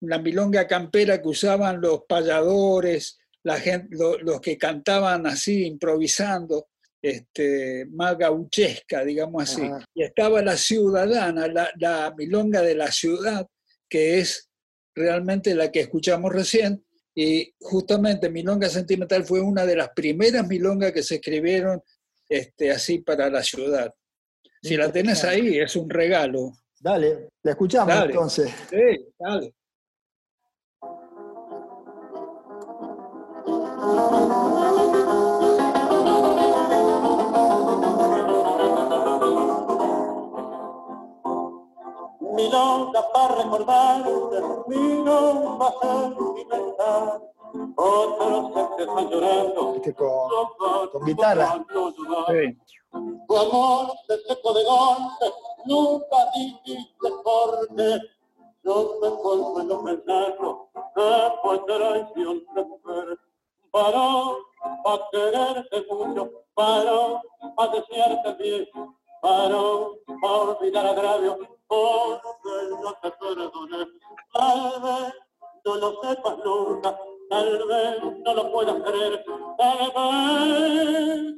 la 0.00 0.18
milonga 0.18 0.66
campera 0.66 1.22
que 1.22 1.28
usaban 1.28 1.80
los 1.80 2.02
payadores, 2.06 3.18
la 3.44 3.56
gente, 3.58 3.96
lo- 3.96 4.18
los 4.18 4.42
que 4.42 4.58
cantaban 4.58 5.26
así, 5.26 5.64
improvisando, 5.66 6.68
este, 7.02 7.86
más 7.90 8.16
gauchesca, 8.18 9.04
digamos 9.04 9.42
así. 9.42 9.62
Ajá. 9.62 9.84
Y 9.94 10.02
estaba 10.02 10.42
la 10.42 10.56
ciudadana, 10.56 11.46
la, 11.48 11.70
la 11.78 12.14
milonga 12.16 12.62
de 12.62 12.74
la 12.74 12.90
ciudad, 12.90 13.46
que 13.88 14.18
es 14.18 14.50
realmente 14.94 15.54
la 15.54 15.70
que 15.70 15.80
escuchamos 15.80 16.32
recién. 16.32 16.84
Y 17.14 17.52
justamente 17.60 18.30
Milonga 18.30 18.68
Sentimental 18.68 19.24
fue 19.24 19.40
una 19.40 19.66
de 19.66 19.76
las 19.76 19.90
primeras 19.90 20.46
milongas 20.46 20.92
que 20.92 21.02
se 21.02 21.16
escribieron 21.16 21.82
este, 22.28 22.70
así 22.70 23.00
para 23.00 23.28
la 23.28 23.42
ciudad. 23.42 23.92
Si 24.62 24.76
la 24.76 24.92
tenés 24.92 25.24
ahí, 25.24 25.58
es 25.58 25.74
un 25.74 25.90
regalo. 25.90 26.52
Dale, 26.78 27.28
la 27.42 27.50
escuchamos 27.50 27.88
Dale. 27.94 28.12
entonces. 28.12 28.50
Sí, 28.70 29.12
dale. 29.18 29.54
Milonga 42.40 43.12
para 43.12 43.34
recordarte, 43.42 44.42
milonga 44.68 45.74
sentimental. 45.80 47.30
Otros 47.76 48.52
se 48.76 48.82
están 48.82 49.10
llorando, 49.10 49.74
Este, 49.76 49.94
con, 49.94 50.88
con 50.92 51.04
guitarra. 51.04 51.64
Sí. 52.28 52.58
Tu 53.28 53.36
amor 53.36 53.92
te 54.06 54.18
seco 54.26 54.52
de 54.52 54.64
golpe, 54.64 55.26
nunca 55.66 56.16
dijiste 56.34 57.08
por 57.24 57.68
qué. 57.76 57.98
Yo 58.62 58.98
me 59.00 59.08
consuelo 59.22 59.84
pensando 59.84 60.68
que 60.94 61.32
fue 61.42 61.58
traición 61.60 62.44
de 62.54 62.64
mujer. 62.64 63.18
Paró 63.70 64.36
para 64.84 65.08
quererte 65.12 65.86
mucho, 65.90 66.30
paró 66.54 67.20
para 67.56 67.72
desearte 67.72 68.32
bien, 68.42 68.68
para 69.20 69.56
olvidar 69.56 70.86
agravio, 70.86 71.38
porque 71.66 72.50
no 72.82 72.92
te 73.02 73.10
perdoné. 73.10 73.86
Tal 74.32 74.82
vez 74.82 75.14
no 75.64 75.76
lo 75.76 76.02
sepas 76.02 76.38
nunca, 76.44 76.98
tal 77.28 77.66
vez 77.68 78.02
no 78.24 78.34
lo 78.34 78.52
puedas 78.52 78.82
creer, 78.82 79.24
tal 79.58 79.92
vez 79.96 81.34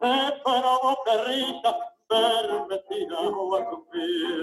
me 0.00 0.32
provoca 0.42 1.24
risa 1.24 1.78
verme 2.08 2.74
a 2.74 3.70
tu 3.70 3.86
pies. 3.90 4.34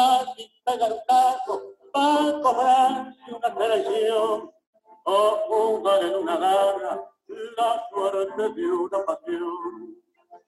Fácil 0.00 0.50
pegar 0.64 0.92
un 0.92 1.00
taco 1.06 1.62
para 1.92 2.40
cobrarse 2.42 3.34
una 3.34 3.54
traición. 3.54 4.50
O 5.04 5.38
jugar 5.48 6.04
en 6.04 6.14
una 6.14 6.36
garra 6.36 7.10
la 7.56 7.86
suerte 7.90 8.48
de 8.50 8.66
una 8.66 8.98
pasión. 9.04 9.96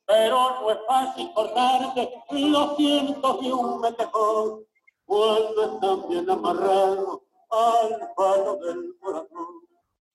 Pero 0.06 0.36
no 0.60 0.70
es 0.70 0.78
fácil 0.86 1.32
cortarse 1.34 2.22
los 2.30 2.76
cientos 2.76 3.40
de 3.40 3.52
un 3.52 3.80
metejón. 3.80 4.64
Cuando 5.06 5.62
están 5.64 6.08
bien 6.08 6.30
amarrados 6.30 7.20
al 7.50 8.12
palo 8.14 8.56
del 8.56 8.94
corazón. 9.00 9.62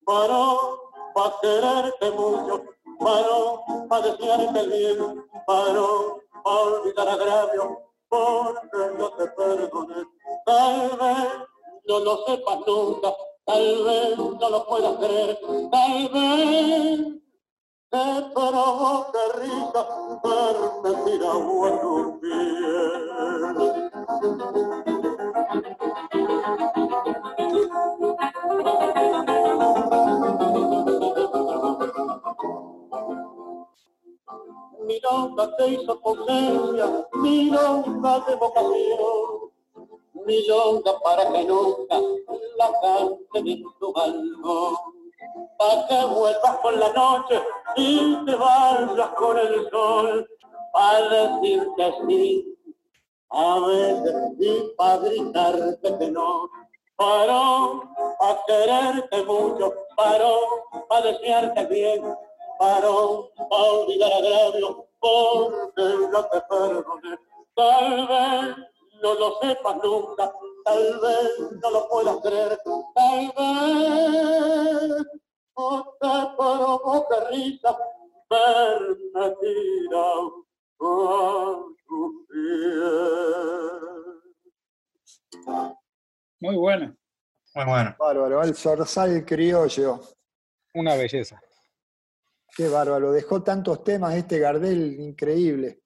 Varón, 0.01 0.79
para 1.13 1.35
quererte 1.41 2.11
mucho, 2.11 2.63
varón, 2.99 3.87
para 3.89 4.07
desearte 4.07 4.67
bien, 4.67 5.25
varón, 5.45 6.21
para 6.43 6.55
olvidar 6.55 7.09
agravio, 7.09 7.86
porque 8.09 8.77
no 8.97 9.09
te 9.11 9.27
perdoné. 9.27 10.03
Tal 10.45 10.97
vez 10.97 11.27
no 11.87 11.99
lo 11.99 12.25
sepas 12.25 12.59
nunca, 12.65 13.13
tal 13.45 13.83
vez 13.83 14.17
no 14.17 14.49
lo 14.49 14.67
puedas 14.67 14.97
creer, 14.97 15.39
tal 15.71 16.09
vez 16.09 16.99
te 17.89 18.33
provoque 18.33 19.19
risa. 19.35 19.87
Verme 20.23 20.91
tirado 21.05 21.65
a 21.65 21.81
tu 21.81 21.97
Milonga 34.87 35.53
te 35.57 35.67
hizo 35.67 35.99
potencia, 35.99 37.07
milonga 37.15 38.19
de 38.21 38.35
vocación, 38.35 39.51
milonga 40.25 40.99
para 41.03 41.29
que 41.29 41.43
nunca 41.43 41.99
la 42.57 42.71
cante 42.81 43.43
de 43.43 43.63
tu 43.79 43.91
balcón. 43.91 44.75
Para 45.57 45.87
que 45.87 46.05
vuelvas 46.05 46.57
con 46.61 46.79
la 46.79 46.93
noche 46.93 47.41
y 47.75 48.25
te 48.25 48.35
vayas 48.35 49.09
con 49.17 49.37
el 49.37 49.69
sol, 49.69 50.25
para 50.71 51.09
decirte 51.09 51.93
sí, 52.07 52.57
a 53.29 53.59
veces 53.59 54.15
y 54.39 54.73
para 54.77 54.97
gritarte 54.99 55.97
que 55.97 56.11
no. 56.11 56.49
Paró 56.95 57.83
a 58.21 58.37
quererte 58.47 59.23
mucho, 59.25 59.73
paró 59.97 60.39
a 60.89 61.01
desearte 61.01 61.65
bien, 61.65 62.15
paró 62.57 63.31
a 63.37 63.55
olvidar 63.55 64.11
agravio, 64.13 64.87
porque 64.99 65.83
no 66.11 66.25
te 66.25 66.41
perdoné. 66.41 67.17
Tal 67.55 68.07
vez 68.07 68.55
no 69.01 69.13
lo 69.13 69.39
sepas 69.41 69.75
nunca, 69.83 70.31
tal 70.63 70.99
vez 70.99 71.51
no 71.61 71.71
lo 71.71 71.89
puedas 71.89 72.17
creer, 72.21 72.59
tal 72.95 73.33
vez 73.37 75.05
no 75.57 75.95
te 75.99 76.35
provoque 76.37 77.15
risa 77.31 77.77
verme 78.29 79.35
tirado 79.41 80.45
con 80.77 81.75
tu 81.87 82.27
piel. 82.27 83.77
Muy 86.39 86.55
bueno. 86.55 86.95
Muy 87.55 87.65
bueno. 87.65 87.95
Bárbaro, 87.97 88.43
el 88.43 88.55
zorzal 88.55 89.25
criollo. 89.25 89.99
Una 90.75 90.95
belleza. 90.95 91.41
Qué 92.57 92.67
bárbaro, 92.67 93.11
dejó 93.11 93.43
tantos 93.43 93.83
temas 93.83 94.15
este 94.15 94.39
Gardel 94.39 94.99
increíble. 94.99 95.83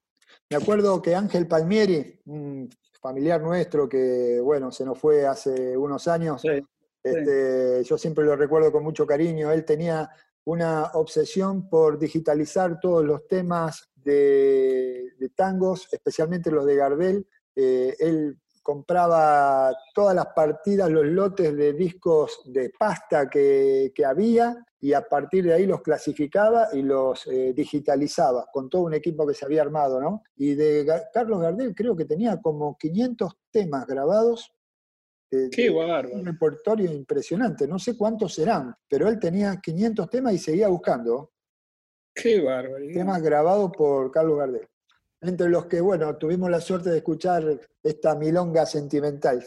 Me 0.50 0.56
acuerdo 0.56 1.02
que 1.02 1.14
Ángel 1.14 1.46
Palmieri, 1.46 2.22
un 2.28 2.70
familiar 3.02 3.42
nuestro 3.42 3.90
que, 3.90 4.40
bueno, 4.42 4.72
se 4.72 4.86
nos 4.86 4.98
fue 4.98 5.28
hace 5.28 5.76
unos 5.76 6.08
años, 6.08 6.42
Sí. 6.42 6.64
este, 7.04 7.84
yo 7.84 7.98
siempre 7.98 8.24
lo 8.24 8.38
recuerdo 8.38 8.72
con 8.72 8.84
mucho 8.84 9.06
cariño, 9.06 9.52
él 9.52 9.66
tenía 9.66 10.10
una 10.46 10.92
obsesión 10.94 11.70
por 11.70 12.00
digitalizar 12.00 12.80
todos 12.80 13.04
los 13.04 13.28
temas 13.28 13.90
de, 13.96 15.12
de 15.20 15.30
tangos, 15.36 15.90
especialmente 15.92 16.52
los 16.52 16.66
de 16.66 16.76
Gardel. 16.78 17.28
Eh, 17.54 17.96
él 18.00 18.40
compraba 18.62 19.76
todas 19.94 20.16
las 20.16 20.28
partidas, 20.28 20.90
los 20.90 21.06
lotes 21.06 21.56
de 21.56 21.74
discos 21.74 22.42
de 22.46 22.72
pasta 22.78 23.30
que, 23.30 23.92
que 23.96 24.06
había 24.06 24.64
y 24.80 24.94
a 24.94 25.02
partir 25.08 25.44
de 25.46 25.54
ahí 25.54 25.66
los 25.66 25.82
clasificaba 25.82 26.70
y 26.74 26.82
los 26.82 27.28
eh, 27.28 27.54
digitalizaba 27.56 28.48
con 28.52 28.70
todo 28.70 28.84
un 28.84 28.94
equipo 28.96 29.28
que 29.28 29.34
se 29.36 29.46
había 29.46 29.62
armado, 29.62 30.00
¿no? 30.02 30.24
Y 30.36 30.56
de 30.56 30.86
Carlos 31.14 31.40
Gardel 31.42 31.76
creo 31.76 31.96
que 31.96 32.06
tenía 32.06 32.40
como 32.42 32.76
500 32.78 33.34
temas 33.52 33.86
grabados. 33.86 34.52
eh, 35.32 35.50
Qué 35.52 35.70
un 35.70 35.78
bárbaro. 35.78 36.24
repertorio 36.24 36.92
impresionante, 36.92 37.68
no 37.68 37.80
sé 37.80 37.96
cuántos 37.98 38.34
serán, 38.34 38.76
pero 38.90 39.08
él 39.08 39.20
tenía 39.20 39.58
500 39.62 40.10
temas 40.10 40.34
y 40.34 40.38
seguía 40.40 40.68
buscando 40.68 41.32
Qué 42.14 42.42
bárbaro. 42.42 42.86
temas 42.94 43.22
grabados 43.22 43.72
por 43.78 44.12
Carlos 44.12 44.38
Gardel. 44.38 44.68
Entre 45.22 45.50
los 45.50 45.66
que, 45.68 45.80
bueno, 45.82 46.16
tuvimos 46.18 46.50
la 46.50 46.60
suerte 46.60 46.90
de 46.90 46.98
escuchar 46.98 47.44
esta 47.84 48.16
milonga 48.16 48.66
sentimental. 48.66 49.46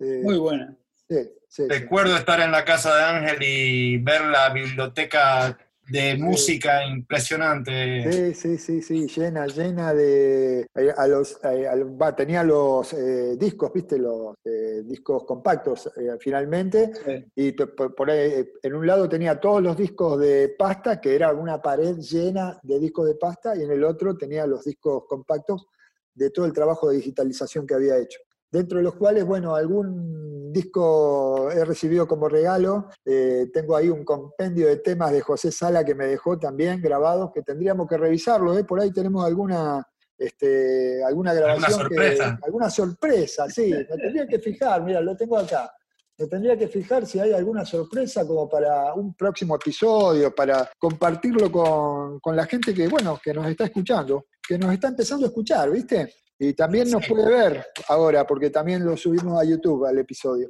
Eh, 0.00 0.20
Muy 0.24 0.38
buena. 0.38 0.76
sí, 1.08 1.16
sí, 1.48 1.62
sí. 1.62 1.68
Recuerdo 1.68 2.16
estar 2.16 2.40
en 2.40 2.50
la 2.50 2.64
casa 2.64 2.96
de 2.96 3.02
Ángel 3.02 3.38
y 3.42 3.98
ver 3.98 4.22
la 4.22 4.50
biblioteca 4.50 5.56
de 5.90 6.16
música 6.16 6.84
impresionante. 6.86 8.34
Sí, 8.34 8.34
sí, 8.34 8.58
sí, 8.58 8.82
sí, 8.82 9.06
llena, 9.08 9.46
llena 9.46 9.94
de... 9.94 10.60
eh, 10.74 10.94
A 10.96 11.06
los, 11.06 11.38
eh, 11.44 11.66
a 11.66 11.74
los- 11.76 11.88
va, 11.90 12.14
tenía 12.14 12.42
los 12.42 12.92
eh, 12.92 13.36
discos, 13.36 13.72
viste, 13.72 13.98
los 13.98 14.34
eh, 14.44 14.82
discos 14.84 15.24
compactos 15.24 15.90
eh, 15.96 16.16
finalmente, 16.20 16.90
Sí. 17.04 17.24
y 17.34 17.52
por, 17.52 18.10
ahí, 18.10 18.48
en 18.62 18.74
un 18.74 18.86
lado 18.86 19.08
tenía 19.08 19.40
todos 19.40 19.62
los 19.62 19.76
discos 19.76 20.18
de 20.20 20.54
pasta, 20.58 21.00
que 21.00 21.14
era 21.14 21.32
una 21.32 21.60
pared 21.60 21.96
llena 21.96 22.58
de 22.62 22.78
discos 22.78 23.06
de 23.06 23.14
pasta, 23.14 23.56
y 23.56 23.62
en 23.62 23.70
el 23.72 23.84
otro 23.84 24.16
tenía 24.16 24.46
los 24.46 24.64
discos 24.64 25.04
compactos 25.08 25.66
de 26.14 26.30
todo 26.30 26.46
el 26.46 26.52
trabajo 26.52 26.90
de 26.90 26.96
digitalización 26.96 27.66
que 27.66 27.74
había 27.74 27.96
hecho. 27.96 28.18
Dentro 28.50 28.78
de 28.78 28.84
los 28.84 28.94
cuales, 28.94 29.24
bueno, 29.24 29.54
algún 29.54 30.52
disco 30.52 31.50
he 31.50 31.64
recibido 31.64 32.06
como 32.06 32.28
regalo. 32.28 32.88
eh, 33.04 33.48
tengo 33.52 33.76
ahí 33.76 33.88
un 33.88 34.04
compendio 34.04 34.66
de 34.68 34.76
temas 34.76 35.12
de 35.12 35.20
José 35.20 35.52
Sala 35.52 35.84
que 35.84 35.94
me 35.94 36.06
dejó 36.06 36.38
también 36.38 36.80
grabados, 36.80 37.30
que 37.34 37.42
tendríamos 37.42 37.86
que 37.86 37.98
revisarlo. 37.98 38.56
¿eh? 38.58 38.64
Por 38.64 38.80
ahí 38.80 38.90
tenemos 38.92 39.24
alguna, 39.24 39.86
este, 40.16 41.02
alguna 41.04 41.34
grabación. 41.34 41.88
que- 41.88 41.94
sorpresa? 41.94 42.38
alguna 42.42 42.70
sorpresa, 42.70 43.48
sí. 43.50 43.70
Me 43.72 43.84
tendría 43.84 44.26
que 44.26 44.38
fijar, 44.38 44.82
mira, 44.82 45.00
lo 45.00 45.14
tengo 45.16 45.36
acá. 45.38 45.70
Me 46.16 46.26
tendría 46.26 46.56
que 46.56 46.66
fijar 46.66 47.06
si 47.06 47.20
hay 47.20 47.32
alguna 47.32 47.64
sorpresa 47.64 48.26
como 48.26 48.48
para 48.48 48.92
un 48.94 49.14
próximo 49.14 49.54
episodio, 49.54 50.34
para 50.34 50.68
compartirlo 50.76 51.52
con, 51.52 52.18
con 52.18 52.34
la 52.34 52.44
gente 52.46 52.74
que, 52.74 52.88
bueno, 52.88 53.20
que 53.22 53.32
nos 53.32 53.46
está 53.46 53.66
escuchando, 53.66 54.24
que 54.48 54.58
nos 54.58 54.72
está 54.72 54.88
empezando 54.88 55.26
a 55.26 55.28
escuchar, 55.28 55.70
¿viste? 55.70 56.12
Y 56.38 56.54
también 56.54 56.90
nos 56.90 57.06
puede 57.06 57.28
ver 57.28 57.66
ahora, 57.88 58.26
porque 58.26 58.50
también 58.50 58.84
lo 58.84 58.96
subimos 58.96 59.40
a 59.40 59.44
YouTube 59.44 59.86
al 59.86 59.98
episodio. 59.98 60.46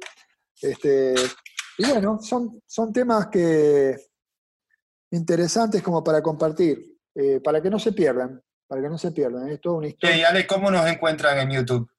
Este, 0.61 1.15
y 1.77 1.89
bueno, 1.89 2.19
son, 2.21 2.61
son 2.67 2.93
temas 2.93 3.27
que 3.27 3.95
interesantes 5.11 5.81
como 5.81 6.03
para 6.03 6.21
compartir, 6.21 6.97
eh, 7.15 7.39
para 7.39 7.61
que 7.61 7.69
no 7.69 7.79
se 7.79 7.91
pierdan, 7.93 8.41
para 8.67 8.81
que 8.81 8.89
no 8.89 8.97
se 8.97 9.11
pierdan. 9.11 9.49
Es 9.49 9.59
toda 9.59 9.77
una 9.77 9.87
historia. 9.87 10.15
Che, 10.15 10.21
y 10.21 10.23
Ale, 10.23 10.45
¿cómo 10.45 10.69
nos 10.69 10.85
encuentran 10.87 11.39
en 11.39 11.49
YouTube? 11.51 11.89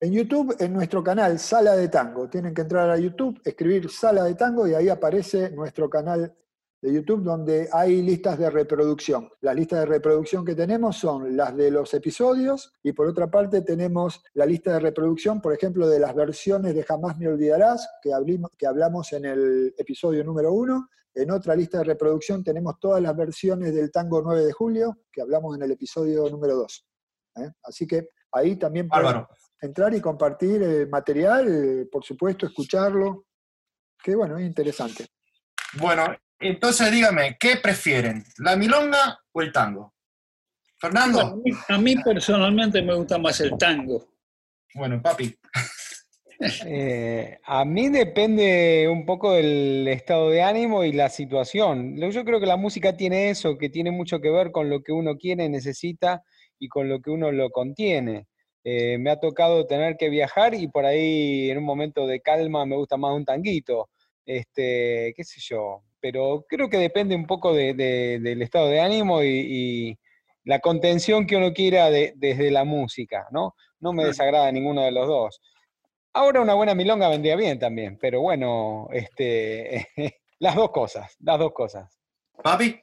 En 0.00 0.12
YouTube, 0.12 0.56
en 0.58 0.72
nuestro 0.72 1.02
canal 1.02 1.38
Sala 1.38 1.76
de 1.76 1.88
Tango. 1.88 2.28
Tienen 2.28 2.54
que 2.54 2.62
entrar 2.62 2.90
a 2.90 2.98
YouTube, 2.98 3.40
escribir 3.44 3.90
Sala 3.90 4.24
de 4.24 4.34
Tango 4.34 4.66
y 4.66 4.74
ahí 4.74 4.88
aparece 4.88 5.50
nuestro 5.50 5.88
canal 5.90 6.34
de 6.80 6.92
YouTube 6.92 7.22
donde 7.22 7.68
hay 7.72 8.02
listas 8.02 8.38
de 8.38 8.50
reproducción. 8.50 9.28
Las 9.40 9.56
listas 9.56 9.80
de 9.80 9.86
reproducción 9.86 10.44
que 10.44 10.54
tenemos 10.54 10.96
son 10.96 11.36
las 11.36 11.56
de 11.56 11.70
los 11.70 11.92
episodios 11.94 12.72
y 12.82 12.92
por 12.92 13.08
otra 13.08 13.30
parte 13.30 13.62
tenemos 13.62 14.22
la 14.34 14.46
lista 14.46 14.74
de 14.74 14.80
reproducción, 14.80 15.40
por 15.40 15.52
ejemplo, 15.52 15.88
de 15.88 15.98
las 15.98 16.14
versiones 16.14 16.74
de 16.74 16.84
Jamás 16.84 17.18
me 17.18 17.28
olvidarás, 17.28 17.88
que, 18.02 18.10
que 18.56 18.66
hablamos 18.66 19.12
en 19.12 19.24
el 19.24 19.74
episodio 19.76 20.22
número 20.22 20.52
uno. 20.52 20.88
En 21.14 21.32
otra 21.32 21.56
lista 21.56 21.78
de 21.78 21.84
reproducción 21.84 22.44
tenemos 22.44 22.78
todas 22.78 23.02
las 23.02 23.16
versiones 23.16 23.74
del 23.74 23.90
tango 23.90 24.22
9 24.22 24.44
de 24.44 24.52
julio, 24.52 24.98
que 25.10 25.20
hablamos 25.20 25.56
en 25.56 25.62
el 25.62 25.72
episodio 25.72 26.30
número 26.30 26.54
2. 26.54 26.86
Así 27.64 27.86
que 27.86 28.10
ahí 28.32 28.56
también 28.56 28.88
pueden 28.88 29.24
entrar 29.60 29.92
y 29.94 30.00
compartir 30.00 30.62
el 30.62 30.88
material, 30.88 31.48
eh, 31.48 31.88
por 31.90 32.04
supuesto, 32.04 32.46
escucharlo. 32.46 33.24
Que 34.00 34.14
bueno, 34.14 34.38
es 34.38 34.46
interesante. 34.46 35.08
Bueno, 35.80 36.06
entonces 36.40 36.90
dígame, 36.90 37.36
¿qué 37.38 37.56
prefieren? 37.56 38.24
¿La 38.38 38.56
milonga 38.56 39.18
o 39.32 39.42
el 39.42 39.52
tango? 39.52 39.94
Bueno, 40.80 40.96
Fernando. 41.00 41.20
a 41.20 41.36
mí- 41.36 41.52
a 41.68 41.78
mí 41.78 41.96
personalmente 42.04 42.80
me 42.82 42.94
gusta 42.94 43.18
más 43.18 43.40
el 43.40 43.56
tango. 43.58 44.06
Bueno, 44.74 45.02
papi. 45.02 45.34
Eh, 46.66 47.36
a 47.44 47.64
mí 47.64 47.88
depende 47.88 48.88
un 48.88 49.04
poco 49.04 49.32
del 49.32 49.88
estado 49.88 50.30
de 50.30 50.42
ánimo 50.42 50.84
y 50.84 50.92
la 50.92 51.08
situación. 51.08 51.96
Yo 52.12 52.24
creo 52.24 52.38
que 52.38 52.46
la 52.46 52.56
música 52.56 52.96
tiene 52.96 53.30
eso, 53.30 53.58
que 53.58 53.68
tiene 53.68 53.90
mucho 53.90 54.20
que 54.20 54.30
ver 54.30 54.52
con 54.52 54.70
lo 54.70 54.82
que 54.84 54.92
uno 54.92 55.16
quiere, 55.16 55.48
necesita 55.48 56.22
y 56.60 56.68
con 56.68 56.88
lo 56.88 57.00
que 57.00 57.10
uno 57.10 57.32
lo 57.32 57.50
contiene. 57.50 58.28
Eh, 58.62 58.98
me 58.98 59.10
ha 59.10 59.18
tocado 59.18 59.66
tener 59.66 59.96
que 59.96 60.10
viajar 60.10 60.54
y 60.54 60.68
por 60.68 60.84
ahí 60.84 61.50
en 61.50 61.58
un 61.58 61.64
momento 61.64 62.06
de 62.06 62.20
calma 62.20 62.64
me 62.66 62.76
gusta 62.76 62.96
más 62.96 63.14
un 63.16 63.24
tanguito, 63.24 63.88
este, 64.24 65.12
qué 65.16 65.24
sé 65.24 65.40
yo. 65.40 65.82
Pero 66.00 66.44
creo 66.48 66.68
que 66.68 66.76
depende 66.78 67.14
un 67.14 67.26
poco 67.26 67.52
de- 67.52 67.74
de- 67.74 68.20
del 68.20 68.42
estado 68.42 68.68
de 68.68 68.80
ánimo 68.80 69.22
y, 69.22 69.28
y 69.28 69.98
la 70.44 70.60
contención 70.60 71.26
que 71.26 71.36
uno 71.36 71.52
quiera 71.52 71.90
de- 71.90 72.12
desde 72.16 72.50
la 72.50 72.64
música, 72.64 73.26
¿no? 73.30 73.54
No 73.80 73.92
me 73.92 73.98
Claro. 74.02 74.08
desagrada 74.08 74.52
ninguno 74.52 74.82
de 74.82 74.92
los 74.92 75.06
dos. 75.06 75.40
Ahora 76.14 76.40
una 76.40 76.54
buena 76.54 76.74
milonga 76.74 77.08
vendría 77.08 77.36
bien 77.36 77.58
también, 77.58 77.98
pero 78.00 78.20
bueno, 78.20 78.88
este, 78.92 79.88
las 80.38 80.54
dos 80.56 80.70
cosas, 80.70 81.14
las 81.20 81.38
dos 81.38 81.52
cosas. 81.52 81.98
Papi. 82.42 82.80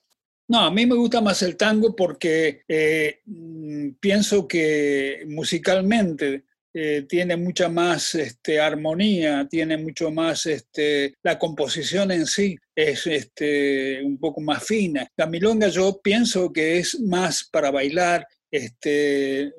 No, 0.47 0.59
a 0.59 0.69
mí 0.71 0.85
me 0.85 0.95
gusta 0.95 1.21
más 1.21 1.41
el 1.41 1.57
tango 1.57 1.95
porque 1.95 2.61
eh, 2.67 3.21
mm, 3.25 3.91
pienso 3.99 4.47
que 4.47 5.23
musicalmente 5.27 6.43
eh, 6.77 7.05
tiene 7.07 7.37
mucha 7.37 7.69
más 7.69 8.15
este, 8.15 8.59
armonía, 8.59 9.47
tiene 9.49 9.77
mucho 9.77 10.11
más, 10.11 10.45
este, 10.45 11.15
la 11.23 11.39
composición 11.39 12.11
en 12.11 12.25
sí 12.25 12.57
es 12.75 13.07
este, 13.07 14.03
un 14.03 14.17
poco 14.17 14.41
más 14.41 14.61
fina. 14.61 15.07
La 15.15 15.25
milonga 15.25 15.69
yo 15.69 16.01
pienso 16.03 16.51
que 16.51 16.79
es 16.79 16.99
más 16.99 17.47
para 17.49 17.71
bailar, 17.71 18.27
este, 18.51 19.53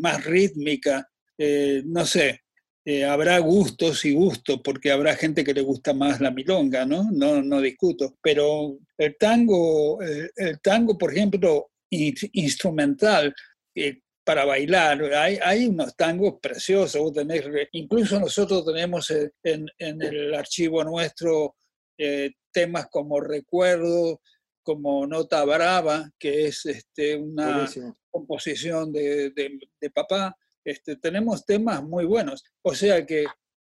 más 0.00 0.24
rítmica, 0.24 1.08
eh, 1.38 1.82
no 1.86 2.04
sé, 2.04 2.40
eh, 2.84 3.04
habrá 3.04 3.38
gustos 3.38 4.04
y 4.04 4.12
gustos, 4.14 4.60
porque 4.64 4.90
habrá 4.90 5.14
gente 5.14 5.44
que 5.44 5.54
le 5.54 5.60
gusta 5.60 5.94
más 5.94 6.20
la 6.20 6.32
milonga, 6.32 6.84
¿no? 6.84 7.08
No, 7.12 7.42
no 7.42 7.60
discuto. 7.60 8.16
Pero 8.20 8.76
el 8.98 9.16
tango, 9.16 10.00
el, 10.02 10.60
tango, 10.60 10.98
por 10.98 11.12
ejemplo, 11.12 11.70
instrumental, 11.90 13.32
eh, 13.72 14.00
para 14.26 14.44
bailar, 14.44 15.00
hay, 15.14 15.38
hay, 15.40 15.66
unos 15.68 15.94
tangos 15.94 16.34
preciosos. 16.42 17.12
Tenés, 17.12 17.44
incluso 17.72 18.18
nosotros 18.18 18.66
tenemos 18.66 19.08
en, 19.10 19.66
en 19.78 20.02
el 20.02 20.34
archivo 20.34 20.82
nuestro 20.82 21.54
eh, 21.96 22.32
temas 22.52 22.88
como 22.90 23.20
Recuerdo, 23.20 24.20
como 24.64 25.06
Nota 25.06 25.44
Brava, 25.44 26.10
que 26.18 26.46
es 26.46 26.66
este, 26.66 27.16
una 27.16 27.68
composición 28.10 28.92
de, 28.92 29.30
de, 29.30 29.58
de 29.80 29.90
papá 29.90 30.36
este, 30.66 30.96
tenemos 30.96 31.46
temas 31.46 31.82
muy 31.84 32.04
buenos. 32.04 32.44
O 32.62 32.74
sea 32.74 33.06
que 33.06 33.24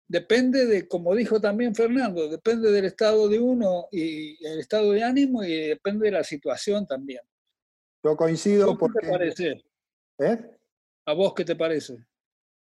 depende 0.08 0.68
de, 0.68 0.88
como 0.88 1.16
dijo 1.16 1.42
también 1.42 1.74
Fernando, 1.74 2.30
depende 2.30 2.72
del 2.72 2.86
estado 2.86 3.28
de 3.28 3.40
uno 3.40 3.88
y 3.92 4.46
el 4.46 4.60
estado 4.60 4.92
de 4.92 5.04
ánimo 5.04 5.44
y 5.44 5.70
depende 5.70 6.06
de 6.06 6.12
la 6.12 6.24
situación 6.24 6.86
también. 6.86 7.22
Yo 8.04 8.16
coincido 8.16 8.78
¿Qué 8.78 8.86
te 9.02 9.10
parece? 9.10 9.64
¿Eh? 10.20 10.38
¿A 11.06 11.14
vos 11.14 11.34
qué 11.34 11.44
te 11.44 11.56
parece? 11.56 11.98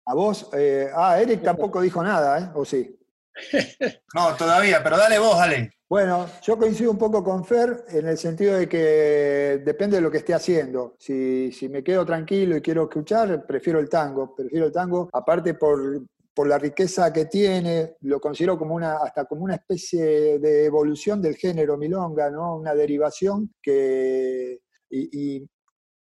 A 0.05 0.13
vos, 0.13 0.49
eh, 0.53 0.89
ah, 0.93 1.21
Eric 1.21 1.41
tampoco 1.43 1.81
dijo 1.81 2.03
nada, 2.03 2.39
¿eh? 2.39 2.49
¿O 2.55 2.65
sí? 2.65 2.99
no, 4.13 4.35
todavía, 4.35 4.83
pero 4.83 4.97
dale 4.97 5.19
vos, 5.19 5.37
dale. 5.37 5.71
Bueno, 5.93 6.27
yo 6.41 6.57
coincido 6.57 6.89
un 6.89 6.97
poco 6.97 7.23
con 7.23 7.45
Fer 7.45 7.85
en 7.89 8.07
el 8.07 8.17
sentido 8.17 8.57
de 8.57 8.67
que 8.67 9.61
depende 9.63 9.97
de 9.97 10.01
lo 10.01 10.09
que 10.09 10.17
esté 10.17 10.33
haciendo. 10.33 10.95
Si, 10.97 11.51
me 11.69 11.83
quedo 11.83 12.03
tranquilo 12.03 12.57
y 12.57 12.61
quiero 12.61 12.83
escuchar, 12.85 13.45
prefiero 13.45 13.79
el 13.79 13.89
tango. 13.89 14.35
Prefiero 14.35 14.65
el 14.65 14.71
tango, 14.71 15.09
aparte 15.13 15.53
por, 15.53 16.03
la 16.47 16.57
riqueza 16.57 17.13
que 17.13 17.25
tiene, 17.25 17.97
lo 18.01 18.19
considero 18.19 18.57
como 18.57 18.73
una, 18.73 18.97
hasta 18.97 19.25
como 19.25 19.43
una 19.43 19.53
especie 19.53 20.39
de 20.39 20.65
evolución 20.65 21.21
del 21.21 21.35
género 21.35 21.77
milonga, 21.77 22.31
¿no? 22.31 22.55
Una 22.55 22.73
derivación 22.73 23.53
que. 23.61 24.61
Y, 24.89 25.47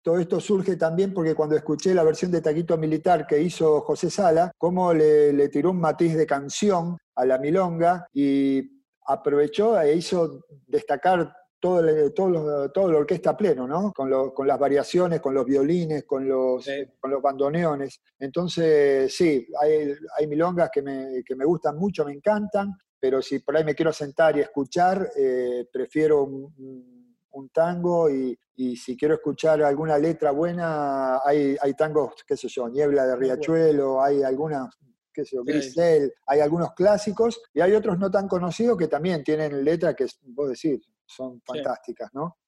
todo 0.02 0.18
esto 0.18 0.40
surge 0.40 0.76
también 0.76 1.14
porque 1.14 1.34
cuando 1.34 1.56
escuché 1.56 1.94
la 1.94 2.02
versión 2.02 2.30
de 2.30 2.40
Taquito 2.40 2.76
Militar 2.76 3.26
que 3.26 3.40
hizo 3.40 3.80
José 3.82 4.10
Sala, 4.10 4.52
cómo 4.58 4.92
le, 4.92 5.32
le 5.32 5.48
tiró 5.48 5.70
un 5.70 5.80
matiz 5.80 6.14
de 6.16 6.26
canción 6.26 6.98
a 7.14 7.24
la 7.24 7.38
milonga 7.38 8.06
y 8.12 8.82
aprovechó 9.06 9.80
e 9.80 9.94
hizo 9.94 10.44
destacar 10.66 11.32
todo, 11.60 12.12
todo, 12.12 12.72
todo 12.72 12.90
la 12.90 12.98
orquesta 12.98 13.36
pleno, 13.36 13.68
¿no? 13.68 13.92
Con, 13.92 14.32
con, 14.32 14.48
las 14.48 14.58
variaciones, 14.58 15.20
con 15.20 15.32
los 15.32 15.46
violines, 15.46 16.04
con 16.04 16.28
los, 16.28 16.66
con 16.98 17.10
los 17.10 17.22
bandoneones. 17.22 18.00
Entonces, 18.18 19.14
sí, 19.14 19.46
hay, 19.60 19.94
hay 20.18 20.26
milongas 20.26 20.70
que 20.72 20.82
me, 20.82 21.22
que 21.24 21.36
me, 21.36 21.44
gustan 21.44 21.78
mucho, 21.78 22.04
me 22.04 22.12
encantan, 22.12 22.72
pero 22.98 23.22
si 23.22 23.38
por 23.38 23.56
ahí 23.56 23.64
me 23.64 23.76
quiero 23.76 23.92
sentar 23.92 24.36
y 24.36 24.40
escuchar, 24.40 25.10
eh, 25.16 25.68
prefiero 25.72 26.24
un, 26.24 27.16
un 27.30 27.48
tango 27.50 28.10
y, 28.10 28.36
y, 28.54 28.76
si 28.76 28.96
quiero 28.96 29.14
escuchar 29.14 29.62
alguna 29.62 29.98
letra 29.98 30.30
buena, 30.30 31.20
hay, 31.24 31.56
hay 31.60 31.74
tangos, 31.74 32.14
qué 32.26 32.36
sé 32.36 32.48
yo, 32.48 32.68
Niebla 32.68 33.06
de 33.06 33.16
Riachuelo, 33.16 34.02
hay 34.02 34.22
algunas 34.22 34.68
qué 35.12 35.24
sé 35.24 35.36
yo, 35.36 35.44
Grisel, 35.44 36.12
hay 36.26 36.40
algunos 36.40 36.72
clásicos 36.74 37.40
y 37.52 37.60
hay 37.60 37.72
otros 37.74 37.98
no 37.98 38.10
tan 38.10 38.26
conocidos 38.26 38.78
que 38.78 38.88
también 38.88 39.22
tienen 39.22 39.62
letras 39.62 39.94
que, 39.94 40.06
vos 40.28 40.48
decís, 40.48 40.80
son 41.04 41.40
fantásticas, 41.44 42.10
¿no? 42.14 42.38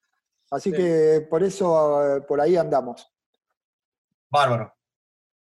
Así 0.51 0.73
que 0.73 1.27
por 1.29 1.43
eso, 1.43 2.23
por 2.27 2.41
ahí 2.41 2.57
andamos. 2.57 3.11
Bárbaro. 4.31 4.75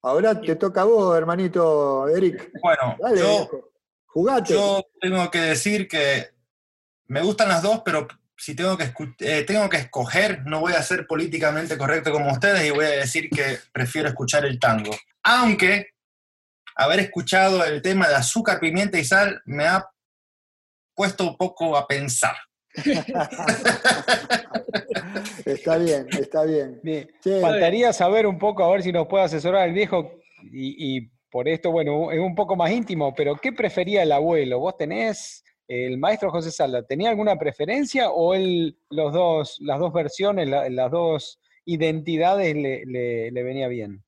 Ahora 0.01 0.39
te 0.39 0.55
toca 0.55 0.81
a 0.81 0.85
vos, 0.85 1.17
hermanito 1.17 2.07
Eric. 2.07 2.51
Bueno, 2.61 2.95
Dale, 2.99 3.19
yo, 3.19 3.71
jugate. 4.05 4.53
Yo 4.53 4.81
tengo 4.99 5.29
que 5.31 5.39
decir 5.39 5.87
que 5.87 6.29
me 7.07 7.21
gustan 7.21 7.49
las 7.49 7.61
dos, 7.61 7.81
pero 7.83 8.07
si 8.37 8.55
tengo 8.55 8.77
que, 8.77 8.91
eh, 9.19 9.43
tengo 9.43 9.67
que 9.67 9.77
escoger, 9.77 10.45
no 10.45 10.59
voy 10.59 10.73
a 10.73 10.83
ser 10.83 11.07
políticamente 11.07 11.77
correcto 11.77 12.11
como 12.11 12.31
ustedes 12.31 12.65
y 12.65 12.71
voy 12.71 12.85
a 12.85 12.89
decir 12.89 13.29
que 13.29 13.57
prefiero 13.71 14.07
escuchar 14.07 14.45
el 14.45 14.59
tango. 14.59 14.91
Aunque 15.23 15.87
haber 16.75 16.99
escuchado 16.99 17.65
el 17.65 17.81
tema 17.81 18.07
de 18.07 18.15
azúcar, 18.15 18.59
pimienta 18.59 18.99
y 18.99 19.03
sal 19.03 19.41
me 19.45 19.65
ha 19.65 19.89
puesto 20.93 21.23
un 21.23 21.35
poco 21.35 21.75
a 21.75 21.87
pensar. 21.87 22.35
está 25.45 25.77
bien, 25.77 26.07
está 26.11 26.43
bien. 26.43 26.79
Faltaría 27.41 27.91
saber 27.91 28.27
un 28.27 28.37
poco, 28.37 28.63
a 28.63 28.71
ver 28.71 28.83
si 28.83 28.91
nos 28.91 29.07
puede 29.07 29.23
asesorar 29.23 29.67
el 29.67 29.73
viejo, 29.73 30.11
y, 30.43 31.09
por 31.31 31.47
esto, 31.47 31.71
bueno, 31.71 32.11
es 32.11 32.19
un 32.19 32.35
poco 32.35 32.55
más 32.55 32.69
íntimo, 32.71 33.13
pero 33.15 33.35
¿qué 33.35 33.51
prefería 33.51 34.03
el 34.03 34.11
abuelo? 34.11 34.59
¿Vos 34.59 34.77
tenés, 34.77 35.43
el 35.67 35.97
maestro 35.97 36.31
José 36.31 36.51
Salda, 36.51 36.83
tenía 36.83 37.09
alguna 37.09 37.37
preferencia 37.37 38.09
o 38.09 38.33
él, 38.33 38.77
los 38.89 39.13
dos, 39.13 39.57
las 39.59 39.79
dos 39.79 39.93
versiones, 39.93 40.47
las 40.49 40.91
dos 40.91 41.39
identidades 41.65 42.55
le, 42.55 43.31
le 43.31 43.43
venía 43.43 43.67
bien? 43.67 44.03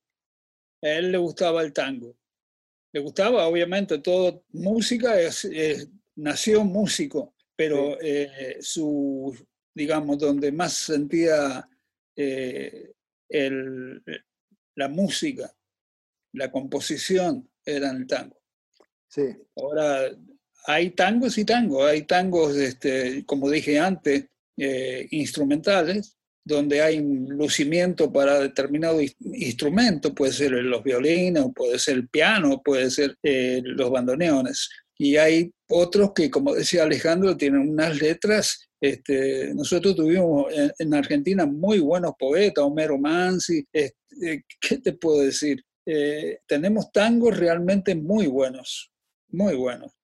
A 0.81 0.89
él 0.89 1.11
le 1.11 1.17
gustaba 1.17 1.61
el 1.61 1.73
tango 1.73 2.15
le 2.91 2.99
gustaba, 3.01 3.47
obviamente, 3.47 3.99
todo 3.99 4.43
música, 4.49 5.19
es, 5.19 5.47
nació 6.15 6.63
músico, 6.63 7.35
pero 7.55 7.99
eh, 8.01 8.57
su, 8.61 9.35
digamos, 9.73 10.17
donde 10.17 10.51
más 10.51 10.73
sentía 10.73 11.69
eh, 12.15 12.93
el, 13.29 14.03
la 14.75 14.87
música, 14.87 15.53
la 16.33 16.51
composición, 16.51 17.49
era 17.63 17.91
en 17.91 17.97
el 17.97 18.07
tango. 18.07 18.41
Sí. 19.07 19.23
Ahora, 19.55 20.09
hay 20.65 20.91
tangos 20.91 21.37
y 21.37 21.45
tangos, 21.45 21.85
hay 21.85 22.03
tangos, 22.03 22.55
este, 22.55 23.23
como 23.25 23.49
dije 23.49 23.79
antes, 23.79 24.25
eh, 24.57 25.07
instrumentales, 25.11 26.17
donde 26.43 26.81
hay 26.81 26.99
un 26.99 27.29
lucimiento 27.29 28.11
para 28.11 28.39
determinado 28.39 28.99
instrumento, 29.19 30.13
puede 30.13 30.33
ser 30.33 30.51
los 30.51 30.83
violines, 30.83 31.45
puede 31.55 31.79
ser 31.79 31.95
el 31.95 32.09
piano, 32.09 32.61
puede 32.63 32.89
ser 32.89 33.15
eh, 33.23 33.61
los 33.63 33.91
bandoneones. 33.91 34.69
Y 34.97 35.15
hay 35.17 35.51
otros 35.69 36.11
que, 36.13 36.29
como 36.29 36.53
decía 36.55 36.83
Alejandro, 36.83 37.37
tienen 37.37 37.69
unas 37.69 38.01
letras. 38.01 38.67
Este, 38.81 39.53
nosotros 39.53 39.95
tuvimos 39.95 40.47
en, 40.77 40.93
Argentina 40.93 41.45
muy 41.45 41.79
buenos 41.79 42.13
poetas, 42.17 42.63
Homero 42.63 42.97
Mansi, 42.97 43.65
este, 43.71 44.45
¿qué 44.59 44.77
te 44.79 44.93
puedo 44.93 45.21
decir? 45.21 45.63
Eh, 45.85 46.39
tenemos 46.47 46.91
tangos 46.91 47.37
realmente 47.37 47.95
muy 47.95 48.27
buenos, 48.27 48.91
muy 49.29 49.55
buenos. 49.55 49.98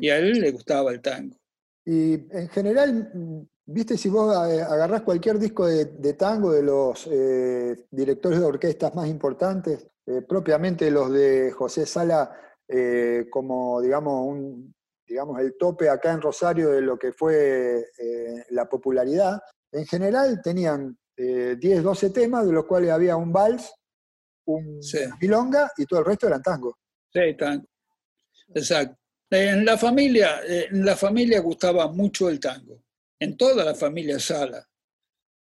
Y 0.00 0.10
a 0.10 0.18
él 0.18 0.40
le 0.40 0.50
gustaba 0.50 0.92
el 0.92 1.00
tango. 1.00 1.36
Y 1.84 2.14
en 2.30 2.48
general, 2.48 3.48
Viste, 3.64 3.96
si 3.96 4.08
vos 4.08 4.34
eh, 4.50 4.60
agarrás 4.60 5.02
cualquier 5.02 5.38
disco 5.38 5.66
de, 5.66 6.14
tango 6.14 6.52
de 6.52 6.62
los 6.62 7.06
eh, 7.10 7.86
directores 7.90 8.40
de 8.40 8.44
orquestas 8.44 8.94
más 8.94 9.08
importantes, 9.08 9.86
eh, 10.04 10.22
propiamente 10.28 10.90
los 10.90 11.12
de 11.12 11.52
José 11.52 11.86
Sala, 11.86 12.38
como 13.30 13.82
digamos, 13.82 14.26
un, 14.26 14.74
digamos 15.06 15.38
el 15.40 15.58
tope 15.58 15.90
acá 15.90 16.12
en 16.12 16.22
Rosario 16.22 16.70
de 16.70 16.80
lo 16.80 16.98
que 16.98 17.12
fue 17.12 17.84
la 18.48 18.66
popularidad, 18.66 19.42
en 19.70 19.84
general 19.84 20.40
tenían 20.42 20.96
10, 21.14 21.82
12 21.82 22.10
temas, 22.10 22.46
de 22.46 22.52
los 22.52 22.64
cuales 22.64 22.90
había 22.90 23.14
un 23.16 23.30
vals, 23.30 23.74
un 24.46 24.80
milonga 25.20 25.70
y 25.76 25.84
todo 25.84 26.00
el 26.00 26.06
resto 26.06 26.28
eran 26.28 26.40
tango. 26.40 26.78
Sí, 27.12 27.36
tango. 27.36 27.66
Exacto. 28.54 29.01
En 29.32 29.64
la 29.64 29.78
familia, 29.78 30.40
en 30.46 30.84
la 30.84 30.94
familia 30.94 31.40
gustaba 31.40 31.88
mucho 31.88 32.28
el 32.28 32.38
tango 32.38 32.82
en 33.22 33.36
toda 33.36 33.64
la 33.64 33.74
familia 33.74 34.18
Sala. 34.18 34.68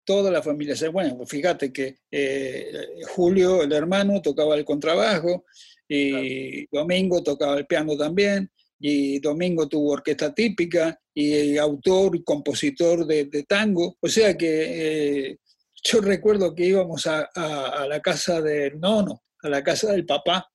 Toda 0.04 0.30
la 0.30 0.42
familia 0.42 0.76
Sala. 0.76 0.90
Bueno, 0.90 1.24
fíjate 1.24 1.72
que 1.72 2.00
eh, 2.10 2.70
Julio, 3.08 3.62
el 3.62 3.72
hermano, 3.72 4.20
tocaba 4.20 4.56
el 4.56 4.64
contrabajo, 4.64 5.46
y 5.88 6.66
Domingo 6.66 7.22
tocaba 7.22 7.56
el 7.56 7.66
piano 7.66 7.96
también, 7.96 8.50
y 8.78 9.20
Domingo 9.20 9.68
tuvo 9.68 9.92
orquesta 9.92 10.34
típica, 10.34 11.00
y 11.14 11.56
autor 11.56 12.16
y 12.16 12.22
compositor 12.22 13.06
de, 13.06 13.44
tango. 13.48 13.96
O 14.00 14.08
sea 14.08 14.36
que 14.36 15.28
eh, 15.28 15.38
yo 15.82 16.02
recuerdo 16.02 16.54
que 16.54 16.66
íbamos 16.66 17.06
a, 17.06 17.30
a, 17.34 17.86
la 17.86 18.00
casa 18.00 18.42
del 18.42 18.78
nono, 18.78 19.22
a 19.42 19.48
la 19.48 19.62
casa 19.62 19.92
del 19.92 20.04
papá, 20.04 20.51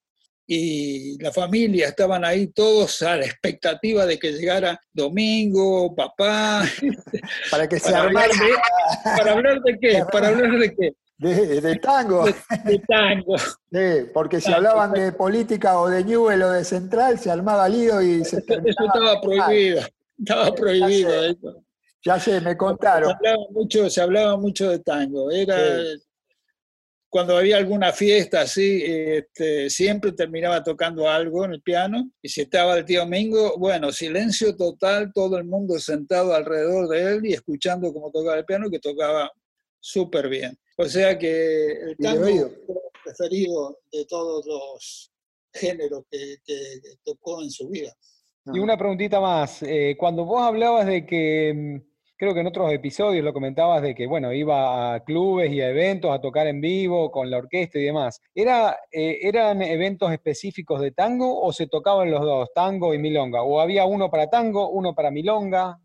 y 0.48 1.22
la 1.22 1.32
familia 1.34 1.90
estaban 1.90 2.24
ahí 2.24 2.48
todos 2.48 3.02
a 3.02 3.18
la 3.18 3.26
expectativa 3.26 4.06
de 4.06 4.18
que 4.18 4.32
llegara 4.32 4.80
domingo, 4.94 5.94
papá. 5.94 6.64
Para 7.52 7.68
que 7.68 7.80
se 7.80 7.92
para 7.92 8.04
hablar, 8.04 8.30
de, 8.30 9.16
para 9.18 9.32
hablar 9.34 9.62
de 9.62 9.78
qué, 9.78 10.06
para 10.10 10.28
hablar 10.30 10.52
de 10.58 10.76
qué. 10.76 10.94
De, 11.18 11.76
tango. 11.78 12.26
De, 12.26 12.80
tango. 12.88 13.38
Sí, 13.38 14.10
porque 14.14 14.40
si 14.40 14.54
hablaban 14.54 14.94
de 14.94 15.12
política 15.12 15.80
o 15.80 15.90
de 15.90 16.04
Newell 16.04 16.44
o 16.44 16.52
de 16.52 16.64
Central, 16.64 17.18
se 17.20 17.32
armaba 17.32 17.68
lío 17.68 18.02
y 18.02 18.24
se 18.24 18.38
Eso 18.38 18.86
estaba 18.86 19.20
prohibido. 19.20 19.82
Estaba 20.18 20.54
prohibido 20.54 21.10
ya 21.10 21.20
sé, 21.20 21.30
eso. 21.30 21.64
Ya 22.06 22.20
sé, 22.20 22.42
me 22.42 22.56
contaron. 22.56 23.10
Se 23.10 23.16
hablaba 23.16 23.46
mucho, 23.52 23.90
se 23.90 24.02
hablaba 24.02 24.38
mucho 24.38 24.70
de 24.70 24.80
tango. 24.80 25.32
Era, 25.32 25.58
cuando 27.10 27.38
había 27.38 27.58
alguna 27.58 27.93
fiesta 27.93 28.41
así, 28.41 28.84
este, 28.86 29.70
siempre 29.70 30.12
terminaba 30.12 30.63
tocando 30.63 31.10
algo 31.10 31.46
en 31.46 31.54
el 31.54 31.62
piano. 31.62 32.12
Y 32.22 32.30
si 32.30 32.41
estaba 32.41 32.78
el 32.78 32.86
tío 32.86 33.06
Mingo, 33.06 33.58
bueno, 33.58 33.91
silencio 33.91 34.56
total, 34.56 35.12
todo 35.13 35.38
el 35.38 35.46
mundo 35.46 35.80
sentado 35.80 36.34
alrededor 36.34 36.89
de 36.89 37.13
él 37.13 37.26
y 37.26 37.34
escuchando 37.34 37.93
cómo 37.93 38.12
tocaba 38.12 38.38
el 38.38 38.46
piano, 38.46 38.70
que 38.70 38.80
tocaba 38.80 39.32
súper 39.80 40.28
bien. 40.28 40.58
O 40.78 40.86
sea 40.86 41.17
que 41.17 41.72
el 41.72 41.98
tango 41.98 42.26
es 42.28 42.41
el 42.41 42.63
preferido 43.04 43.80
de 43.91 44.06
todos 44.06 44.46
los 44.46 45.12
géneros 45.54 46.04
que, 46.12 46.38
tocó 47.04 47.41
en 47.41 47.50
su 47.50 47.70
vida. 47.70 47.93
Y 48.54 48.60
una 48.60 48.78
preguntita 48.78 49.20
más. 49.20 49.63
Eh, 49.63 49.96
cuando 49.98 50.26
vos 50.26 50.41
hablabas 50.41 50.86
de 50.86 51.06
que 51.06 51.54
mm, 51.54 51.87
creo 52.17 52.34
que 52.34 52.41
en 52.41 52.47
otros 52.47 52.71
episodios 52.71 53.23
lo 53.23 53.34
comentabas 53.34 53.82
de 53.82 53.95
que, 53.95 54.08
bueno, 54.08 54.34
iba 54.34 54.93
a 54.93 54.99
clubes 55.03 55.51
y 55.51 55.62
a 55.62 55.69
eventos 55.69 56.12
a 56.12 56.19
tocar 56.19 56.47
en 56.47 56.60
vivo 56.60 57.12
con 57.12 57.30
la 57.30 57.38
orquesta 57.38 57.80
y 57.80 57.84
demás. 57.84 58.21
¿Era, 58.34 58.77
eh, 58.91 59.19
¿Eran 59.21 59.62
eventos 59.62 60.12
específicos 60.12 60.82
de 60.82 60.91
tango 60.91 61.41
o 61.41 61.53
se 61.53 61.67
tocaban 61.67 62.12
los 62.12 62.21
dos, 62.21 62.49
tango 62.53 62.93
y 62.93 62.99
milonga? 62.99 63.43
¿O 63.43 63.60
había 63.60 63.86
uno 63.86 64.10
para 64.10 64.30
tango, 64.30 64.69
uno 64.69 64.93
para 64.95 65.12
milonga? 65.12 65.80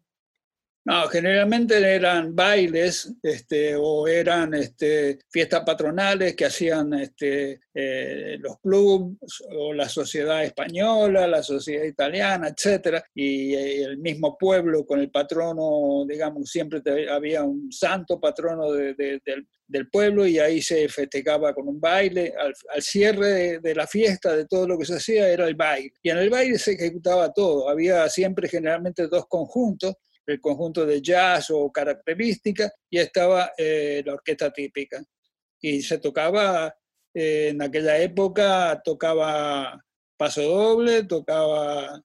No, 0.84 1.06
generalmente 1.06 1.78
eran 1.78 2.34
bailes 2.34 3.14
este, 3.22 3.76
o 3.76 4.08
eran 4.08 4.52
este, 4.54 5.20
fiestas 5.30 5.62
patronales 5.64 6.34
que 6.34 6.46
hacían 6.46 6.92
este, 6.94 7.60
eh, 7.72 8.36
los 8.40 8.58
clubes 8.58 9.16
o 9.56 9.72
la 9.72 9.88
sociedad 9.88 10.42
española, 10.42 11.28
la 11.28 11.44
sociedad 11.44 11.84
italiana, 11.84 12.48
etc. 12.48 13.00
Y 13.14 13.54
eh, 13.54 13.84
el 13.84 13.98
mismo 13.98 14.36
pueblo 14.36 14.84
con 14.84 14.98
el 14.98 15.08
patrono, 15.12 16.04
digamos, 16.04 16.50
siempre 16.50 16.82
había 17.08 17.44
un 17.44 17.70
santo 17.70 18.18
patrono 18.18 18.72
del, 18.72 19.22
pueblo 19.90 20.26
y 20.26 20.38
ahí 20.38 20.60
se 20.60 20.88
festejaba 20.88 21.54
con 21.54 21.68
un 21.68 21.80
baile. 21.80 22.34
Al, 22.36 22.82
cierre 22.82 23.28
de, 23.28 23.58
de, 23.60 23.74
la 23.74 23.86
fiesta, 23.86 24.34
de 24.34 24.46
todo 24.46 24.66
lo 24.66 24.76
que 24.76 24.84
se 24.84 24.96
hacía, 24.96 25.28
era 25.28 25.46
el 25.46 25.54
baile. 25.54 25.92
Y 26.02 26.10
en 26.10 26.18
el 26.18 26.28
baile 26.28 26.58
se 26.58 26.72
ejecutaba 26.72 27.32
todo. 27.32 27.68
Había 27.68 28.08
siempre 28.08 28.48
generalmente 28.48 29.06
dos 29.06 29.26
conjuntos 29.28 29.94
el 30.26 30.40
conjunto 30.40 30.86
de 30.86 31.00
jazz 31.00 31.50
o 31.50 31.70
característica, 31.70 32.70
y 32.88 32.98
estaba 32.98 33.52
eh, 33.56 34.02
la 34.04 34.14
orquesta 34.14 34.52
típica. 34.52 35.02
Y 35.60 35.82
se 35.82 35.98
tocaba, 35.98 36.74
eh, 37.14 37.48
en 37.50 37.62
aquella 37.62 37.98
época, 37.98 38.80
tocaba 38.84 39.82
paso 40.16 40.42
doble, 40.42 41.04
tocaba, 41.04 42.00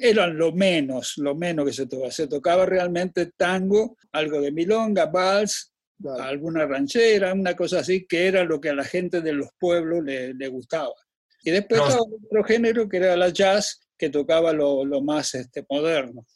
eran 0.00 0.36
lo 0.36 0.52
menos, 0.52 1.16
lo 1.18 1.34
menos 1.34 1.66
que 1.66 1.72
se 1.72 1.86
tocaba. 1.86 2.10
Se 2.10 2.26
tocaba 2.26 2.66
realmente 2.66 3.32
tango, 3.36 3.96
algo 4.12 4.40
de 4.40 4.52
milonga, 4.52 5.06
vals, 5.06 5.72
alguna 6.18 6.66
ranchera, 6.66 7.32
una 7.32 7.54
cosa 7.54 7.80
así, 7.80 8.06
que 8.06 8.26
era 8.26 8.44
lo 8.44 8.60
que 8.60 8.70
a 8.70 8.74
la 8.74 8.84
gente 8.84 9.20
de 9.20 9.32
los 9.32 9.48
pueblos 9.58 10.04
le, 10.04 10.48
gustaba. 10.48 10.94
Y 11.42 11.50
después 11.50 11.80
estaba 11.80 12.02
otro 12.02 12.44
género 12.44 12.88
que 12.88 12.96
era 12.98 13.16
la 13.16 13.28
jazz, 13.28 13.80
que 13.96 14.10
tocaba 14.10 14.52
lo, 14.52 14.84
lo 14.84 15.00
más 15.00 15.34
este, 15.34 15.64
moderno. 15.70 16.26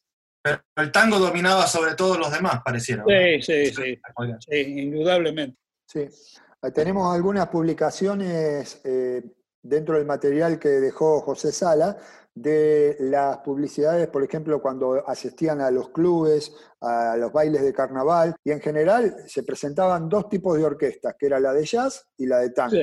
Pero 0.43 0.63
el 0.77 0.93
tango 0.93 1.19
dominaba 1.19 1.67
sobre 1.67 1.95
todos 1.95 2.19
los 2.19 2.33
demás, 2.33 2.61
pareciera. 2.65 3.05
Sí, 3.07 3.43
sí, 3.43 3.67
sí, 3.75 4.01
sí, 4.49 4.57
indudablemente. 4.57 5.59
Sí. 5.87 6.09
Tenemos 6.75 7.15
algunas 7.15 7.49
publicaciones 7.49 8.81
eh, 8.85 9.23
dentro 9.63 9.97
del 9.97 10.07
material 10.07 10.59
que 10.59 10.69
dejó 10.69 11.21
José 11.21 11.53
Sala 11.53 11.97
de 12.35 12.97
las 13.01 13.39
publicidades, 13.39 14.09
por 14.09 14.23
ejemplo, 14.23 14.63
cuando 14.63 15.07
asistían 15.07 15.61
a 15.61 15.71
los 15.71 15.91
clubes, 15.91 16.53
a 16.81 17.17
los 17.17 17.33
bailes 17.33 17.63
de 17.63 17.73
carnaval, 17.73 18.35
y 18.45 18.53
en 18.53 18.61
general 18.61 19.17
se 19.27 19.43
presentaban 19.43 20.09
dos 20.09 20.29
tipos 20.29 20.57
de 20.57 20.65
orquestas, 20.65 21.15
que 21.19 21.27
era 21.27 21.41
la 21.41 21.53
de 21.53 21.65
jazz 21.65 22.07
y 22.17 22.27
la 22.27 22.39
de 22.39 22.51
tango. 22.51 22.77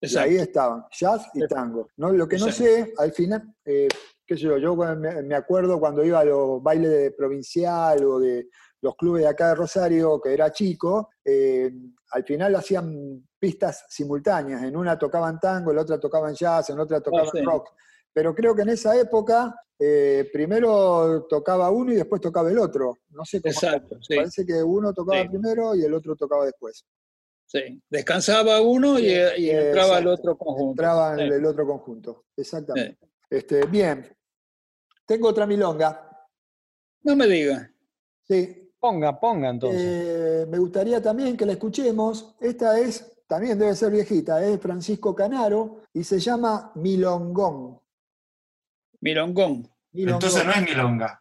y 0.00 0.16
ahí 0.16 0.36
estaban, 0.36 0.84
jazz 0.92 1.28
y 1.34 1.46
tango. 1.46 1.88
¿no? 1.96 2.12
Lo 2.12 2.28
que 2.28 2.36
no 2.36 2.52
sé, 2.52 2.92
al 2.98 3.12
final, 3.12 3.54
eh, 3.64 3.88
yo, 4.36 4.58
yo 4.58 4.76
me 4.76 5.34
acuerdo 5.34 5.78
cuando 5.80 6.04
iba 6.04 6.20
a 6.20 6.24
los 6.24 6.62
bailes 6.62 6.90
de 6.90 7.10
provincial 7.12 8.04
o 8.04 8.18
de 8.18 8.48
los 8.82 8.96
clubes 8.96 9.22
de 9.22 9.28
acá 9.28 9.48
de 9.48 9.54
Rosario, 9.56 10.20
que 10.20 10.32
era 10.32 10.52
chico, 10.52 11.10
eh, 11.24 11.70
al 12.12 12.24
final 12.24 12.54
hacían 12.54 13.28
pistas 13.38 13.84
simultáneas. 13.88 14.62
En 14.62 14.76
una 14.76 14.98
tocaban 14.98 15.38
tango, 15.38 15.70
en 15.70 15.76
la 15.76 15.82
otra 15.82 16.00
tocaban 16.00 16.34
jazz, 16.34 16.70
en 16.70 16.80
otra 16.80 17.00
tocaban 17.00 17.28
ah, 17.34 17.42
rock. 17.44 17.70
Pero 18.12 18.34
creo 18.34 18.54
que 18.54 18.62
en 18.62 18.70
esa 18.70 18.98
época 18.98 19.54
eh, 19.78 20.28
primero 20.32 21.26
tocaba 21.28 21.70
uno 21.70 21.92
y 21.92 21.96
después 21.96 22.20
tocaba 22.20 22.50
el 22.50 22.58
otro. 22.58 22.98
No 23.10 23.24
sé 23.24 23.40
cómo. 23.40 23.52
Exacto, 23.52 23.98
Parece 24.08 24.44
que 24.44 24.62
uno 24.62 24.92
tocaba 24.92 25.24
primero 25.28 25.74
y 25.74 25.84
el 25.84 25.94
otro 25.94 26.16
tocaba 26.16 26.44
después. 26.44 26.84
Sí, 27.46 27.82
descansaba 27.88 28.60
uno 28.60 28.98
y, 28.98 29.10
entraba 29.10 29.98
el 29.98 30.06
otro 30.06 30.38
conjunto. 30.38 30.70
Entraba 30.70 31.14
en 31.14 31.32
el 31.32 31.44
otro 31.44 31.66
conjunto, 31.66 32.24
exactamente. 32.36 33.08
Este, 33.28 33.66
bien, 33.66 34.06
tengo 35.10 35.26
otra 35.26 35.44
milonga. 35.44 36.08
No 37.02 37.16
me 37.16 37.26
diga. 37.26 37.68
Sí. 38.28 38.72
Ponga, 38.78 39.18
ponga 39.18 39.48
entonces. 39.50 39.82
Eh, 39.82 40.46
me 40.48 40.56
gustaría 40.56 41.02
también 41.02 41.36
que 41.36 41.44
la 41.44 41.54
escuchemos. 41.54 42.36
Esta 42.38 42.78
es, 42.78 43.20
también 43.26 43.58
debe 43.58 43.74
ser 43.74 43.90
viejita, 43.90 44.40
es 44.44 44.60
Francisco 44.60 45.12
Canaro 45.12 45.82
y 45.92 46.04
se 46.04 46.20
llama 46.20 46.70
Milongón. 46.76 47.80
Milongón. 49.00 49.68
Entonces 49.92 50.44
no 50.46 50.52
es 50.52 50.62
milonga. 50.62 51.20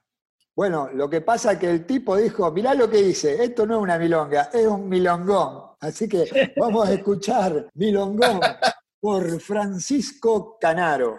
Bueno, 0.56 0.92
lo 0.94 1.10
que 1.10 1.22
pasa 1.22 1.54
es 1.54 1.58
que 1.58 1.72
el 1.72 1.88
tipo 1.88 2.16
dijo, 2.16 2.52
mirá 2.52 2.76
lo 2.76 2.88
que 2.92 2.98
dice, 2.98 3.44
esto 3.44 3.66
no 3.66 3.78
es 3.78 3.82
una 3.82 3.98
milonga, 3.98 4.52
es 4.54 4.68
un 4.68 4.88
milongón. 4.88 5.72
Así 5.80 6.08
que 6.08 6.54
vamos 6.58 6.88
a 6.88 6.94
escuchar 6.94 7.72
Milongón 7.74 8.40
por 9.00 9.40
Francisco 9.40 10.60
Canaro. 10.62 11.18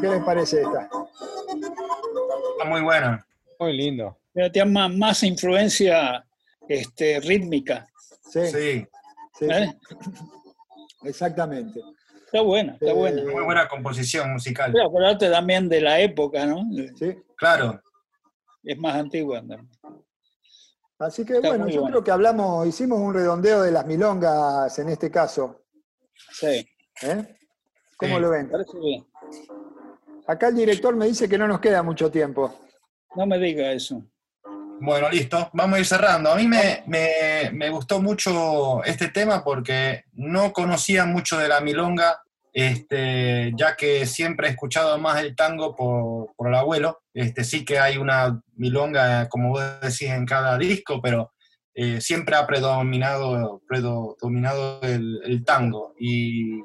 ¿Qué 0.00 0.08
les 0.08 0.22
parece 0.24 0.62
esta? 0.62 0.88
Está 2.52 2.64
muy 2.66 2.82
buena. 2.82 3.26
Muy 3.58 3.76
lindo. 3.76 4.18
Tiene 4.52 4.70
más, 4.70 4.94
más 4.94 5.22
influencia 5.22 6.24
este, 6.68 7.20
rítmica. 7.20 7.86
Sí. 8.30 8.46
sí. 8.48 8.86
¿Eh? 9.40 9.72
Exactamente. 11.04 11.80
Está 12.24 12.40
buena, 12.40 12.72
está 12.72 12.94
buena. 12.94 13.22
Muy 13.30 13.44
buena 13.44 13.68
composición 13.68 14.32
musical. 14.32 14.72
Pero 14.72 14.86
acordate 14.86 15.28
también 15.30 15.68
de 15.68 15.80
la 15.80 16.00
época, 16.00 16.46
¿no? 16.46 16.62
Sí. 16.98 17.14
Claro. 17.36 17.82
es 18.62 18.78
más 18.78 18.94
antigua. 18.94 19.42
Así 20.98 21.24
que 21.24 21.40
bueno, 21.40 21.68
yo 21.68 21.84
creo 21.84 22.04
que 22.04 22.10
hablamos, 22.10 22.66
hicimos 22.66 23.00
un 23.00 23.12
redondeo 23.12 23.62
de 23.62 23.72
las 23.72 23.84
milongas 23.86 24.78
en 24.78 24.88
este 24.88 25.10
caso. 25.10 25.62
Sí. 26.32 26.66
¿Eh? 27.02 27.36
¿Cómo 27.96 28.18
lo 28.18 28.30
ven? 28.30 28.50
Acá 30.32 30.48
el 30.48 30.56
director 30.56 30.96
me 30.96 31.06
dice 31.06 31.28
que 31.28 31.36
no 31.36 31.46
nos 31.46 31.60
queda 31.60 31.82
mucho 31.82 32.10
tiempo. 32.10 32.58
No 33.14 33.26
me 33.26 33.38
diga 33.38 33.70
eso. 33.70 34.02
Bueno, 34.80 35.10
listo, 35.10 35.50
vamos 35.52 35.76
a 35.76 35.80
ir 35.80 35.86
cerrando. 35.86 36.32
A 36.32 36.36
mí 36.36 36.48
me, 36.48 36.82
me, 36.86 37.68
gustó 37.68 38.00
mucho 38.00 38.82
este 38.84 39.08
tema 39.08 39.44
porque 39.44 40.04
no 40.14 40.54
conocía 40.54 41.04
mucho 41.04 41.36
de 41.36 41.48
la 41.48 41.60
milonga, 41.60 42.22
este, 42.50 43.52
ya 43.54 43.76
que 43.76 44.06
siempre 44.06 44.48
he 44.48 44.50
escuchado 44.50 44.98
más 44.98 45.20
el 45.20 45.36
tango 45.36 45.76
por, 45.76 46.34
por, 46.34 46.48
el 46.48 46.54
abuelo. 46.54 47.02
Este, 47.12 47.44
sí 47.44 47.62
que 47.62 47.78
hay 47.78 47.98
una 47.98 48.42
milonga, 48.56 49.28
como 49.28 49.50
vos 49.50 49.62
decís, 49.82 50.08
en 50.08 50.24
cada 50.24 50.56
disco, 50.56 51.02
pero 51.02 51.32
eh, 51.74 52.00
siempre 52.00 52.36
ha 52.36 52.46
predominado, 52.46 53.60
predominado 53.68 54.80
el, 54.80 55.20
el 55.24 55.44
tango. 55.44 55.94
Y 55.98 56.62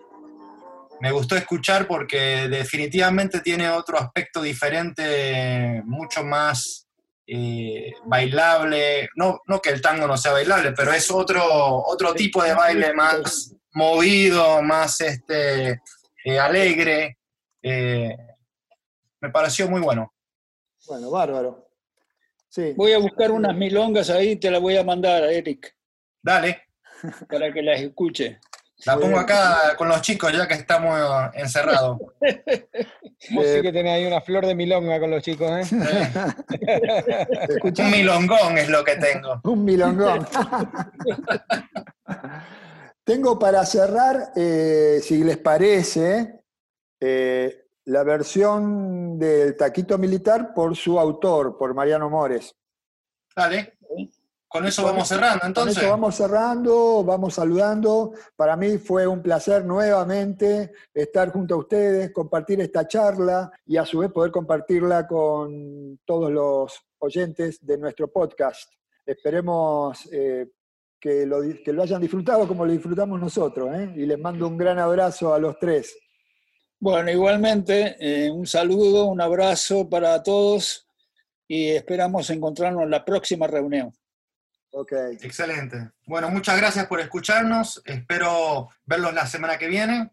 me 1.00 1.12
gustó 1.12 1.36
escuchar 1.36 1.88
porque 1.88 2.48
definitivamente 2.48 3.42
tiene 3.42 3.70
otro 3.70 3.98
aspecto 3.98 4.42
diferente, 4.42 5.82
mucho 5.86 6.24
más 6.24 6.88
eh, 7.28 7.94
bailable. 8.06 9.10
No, 9.16 9.42
no 9.46 9.62
que 9.62 9.70
el 9.70 9.82
tango 9.82 10.08
no 10.08 10.18
sea 10.18 10.32
bailable, 10.32 10.72
pero 10.72 10.94
es 10.94 11.12
otro, 11.12 11.44
otro 11.86 12.14
tipo 12.14 12.42
de 12.44 12.54
baile 12.54 12.94
más 12.94 13.54
movido, 13.74 14.62
más 14.62 15.02
este, 15.02 15.82
eh, 16.24 16.40
alegre. 16.40 17.18
Eh, 17.62 18.16
me 19.20 19.30
pareció 19.30 19.70
muy 19.70 19.82
bueno. 19.82 20.14
Bueno, 20.88 21.12
bárbaro. 21.12 21.70
Sí. 22.50 22.74
Voy 22.76 22.94
a 22.94 22.98
buscar 22.98 23.32
unas 23.32 23.56
milongas 23.56 24.10
ahí, 24.10 24.38
te 24.38 24.50
las 24.50 24.62
voy 24.62 24.78
a 24.78 24.84
mandar 24.84 25.24
a 25.24 25.32
Eric. 25.32 25.76
Dale. 26.22 26.64
Para 27.30 27.54
que 27.54 27.62
las 27.62 27.82
escuche. 27.82 28.40
La 28.86 28.98
pongo 28.98 29.18
acá 29.18 29.76
con 29.76 29.88
los 29.88 30.02
chicos 30.02 30.32
ya 30.32 30.48
que 30.48 30.54
estamos 30.54 31.00
encerrados. 31.34 31.98
Vos 33.32 33.46
sí 33.48 33.62
que 33.62 33.72
tenés 33.72 33.94
ahí 33.94 34.06
una 34.06 34.22
flor 34.22 34.46
de 34.46 34.54
milonga 34.54 35.00
con 35.00 35.10
los 35.10 35.24
chicos, 35.24 35.50
¿eh? 35.50 35.78
Un 37.64 37.92
milongón 37.92 38.58
es 38.58 38.70
lo 38.70 38.84
que 38.84 38.96
tengo. 38.98 39.42
Un 39.44 39.66
milongón. 39.66 40.28
tengo 43.04 43.40
para 43.40 43.66
cerrar, 43.66 44.32
eh, 44.36 45.00
si 45.02 45.24
les 45.24 45.38
parece, 45.38 46.42
eh, 47.00 47.66
la 47.86 48.04
versión 48.04 49.18
del 49.18 49.58
Taquito 49.58 49.98
Militar 49.98 50.54
por 50.54 50.76
su 50.76 51.00
autor, 51.00 51.58
por 51.58 51.74
Mariano 51.74 52.10
Mores. 52.10 52.54
Dale. 53.36 53.77
Con 54.50 54.66
eso 54.66 54.84
vamos 54.84 55.08
cerrando, 55.10 55.46
entonces. 55.46 55.76
Con 55.76 55.84
eso 55.84 55.92
vamos 55.92 56.16
cerrando, 56.16 57.04
vamos 57.04 57.34
saludando. 57.34 58.14
Para 58.36 58.56
mí 58.56 58.78
fue 58.78 59.06
un 59.06 59.22
placer 59.22 59.66
nuevamente 59.66 60.72
estar 60.94 61.32
junto 61.32 61.56
a 61.56 61.58
ustedes, 61.58 62.12
compartir 62.12 62.62
esta 62.62 62.88
charla 62.88 63.52
y 63.66 63.76
a 63.76 63.86
su 63.86 64.00
vez 64.00 64.12
poder 64.12 64.32
compartirla 64.32 65.06
con 65.06 66.00
todos 66.06 66.32
los 66.32 66.74
oyentes 67.00 67.66
de 67.66 67.78
nuestro 67.78 68.10
podcast. 68.10 68.72
Esperemos 69.06 70.08
eh, 70.12 70.48
que, 71.00 71.26
lo, 71.26 71.42
que, 71.64 71.74
lo, 71.74 71.84
hayan 71.84 72.02
disfrutado 72.02 72.48
como 72.48 72.66
lo 72.66 72.72
disfrutamos 72.72 73.20
nosotros. 73.20 73.70
¿eh? 73.74 73.94
Y 73.98 74.06
les 74.06 74.18
mando 74.18 74.48
un 74.48 74.58
gran 74.58 74.80
abrazo 74.80 75.34
a 75.34 75.40
los 75.40 75.60
tres. 75.60 75.94
Bueno, 76.80 77.12
igualmente, 77.12 77.98
eh, 78.00 78.32
un 78.32 78.46
saludo, 78.46 79.08
un 79.08 79.20
abrazo 79.20 79.90
para 79.90 80.22
todos 80.24 80.88
y 81.48 81.70
esperamos 81.70 82.30
encontrarnos 82.30 82.84
en 82.84 82.92
la 82.92 83.04
próxima 83.04 83.48
reunión. 83.48 83.92
Ok. 84.80 84.92
Excelente. 85.24 85.90
Bueno, 86.06 86.30
muchas 86.30 86.56
gracias 86.56 86.86
por 86.86 87.00
escucharnos. 87.00 87.82
Espero 87.84 88.70
verlos 88.86 89.12
la 89.12 89.26
semana 89.26 89.58
que 89.58 89.68
viene. 89.68 90.12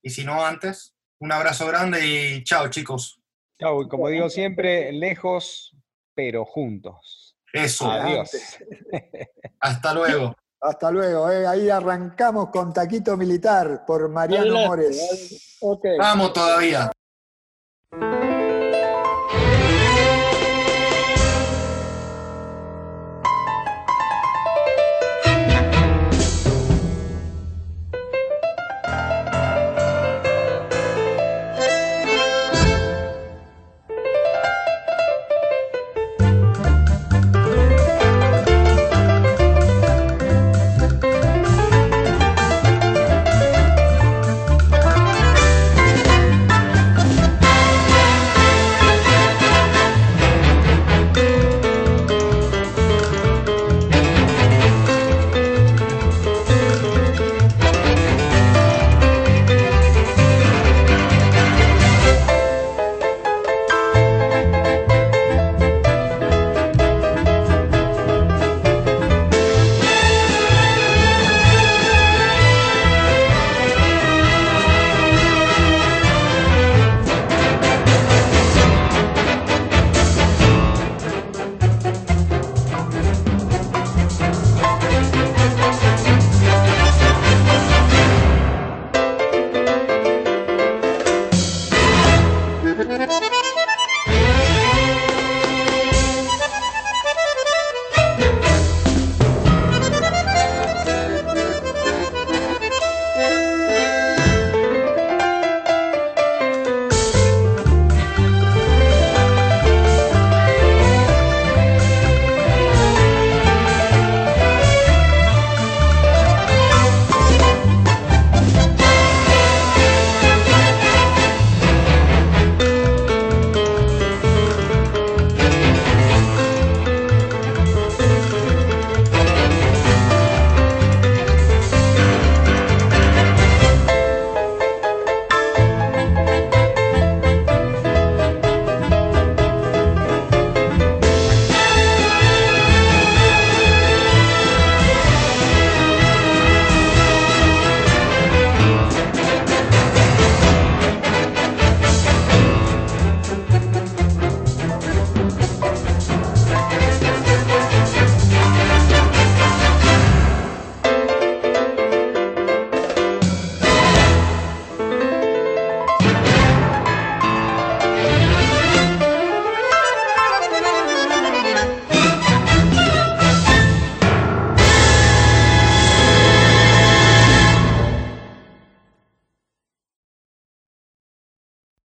Y 0.00 0.10
si 0.10 0.24
no 0.24 0.46
antes, 0.46 0.94
un 1.18 1.32
abrazo 1.32 1.66
grande 1.66 2.06
y 2.06 2.44
chao, 2.44 2.68
chicos. 2.68 3.20
Chao, 3.58 3.82
y 3.82 3.88
como 3.88 4.08
digo 4.08 4.30
siempre, 4.30 4.92
lejos, 4.92 5.76
pero 6.14 6.44
juntos. 6.44 7.36
Eso. 7.52 7.90
Adiós. 7.90 8.30
Hasta 9.60 9.92
luego. 9.94 10.32
Hasta 10.60 10.92
luego. 10.92 11.32
Eh. 11.32 11.44
Ahí 11.44 11.68
arrancamos 11.68 12.50
con 12.50 12.72
Taquito 12.72 13.16
Militar 13.16 13.84
por 13.84 14.08
Mariano 14.08 14.64
Mores. 14.64 15.58
Vamos 15.98 16.32
todavía. 16.32 16.92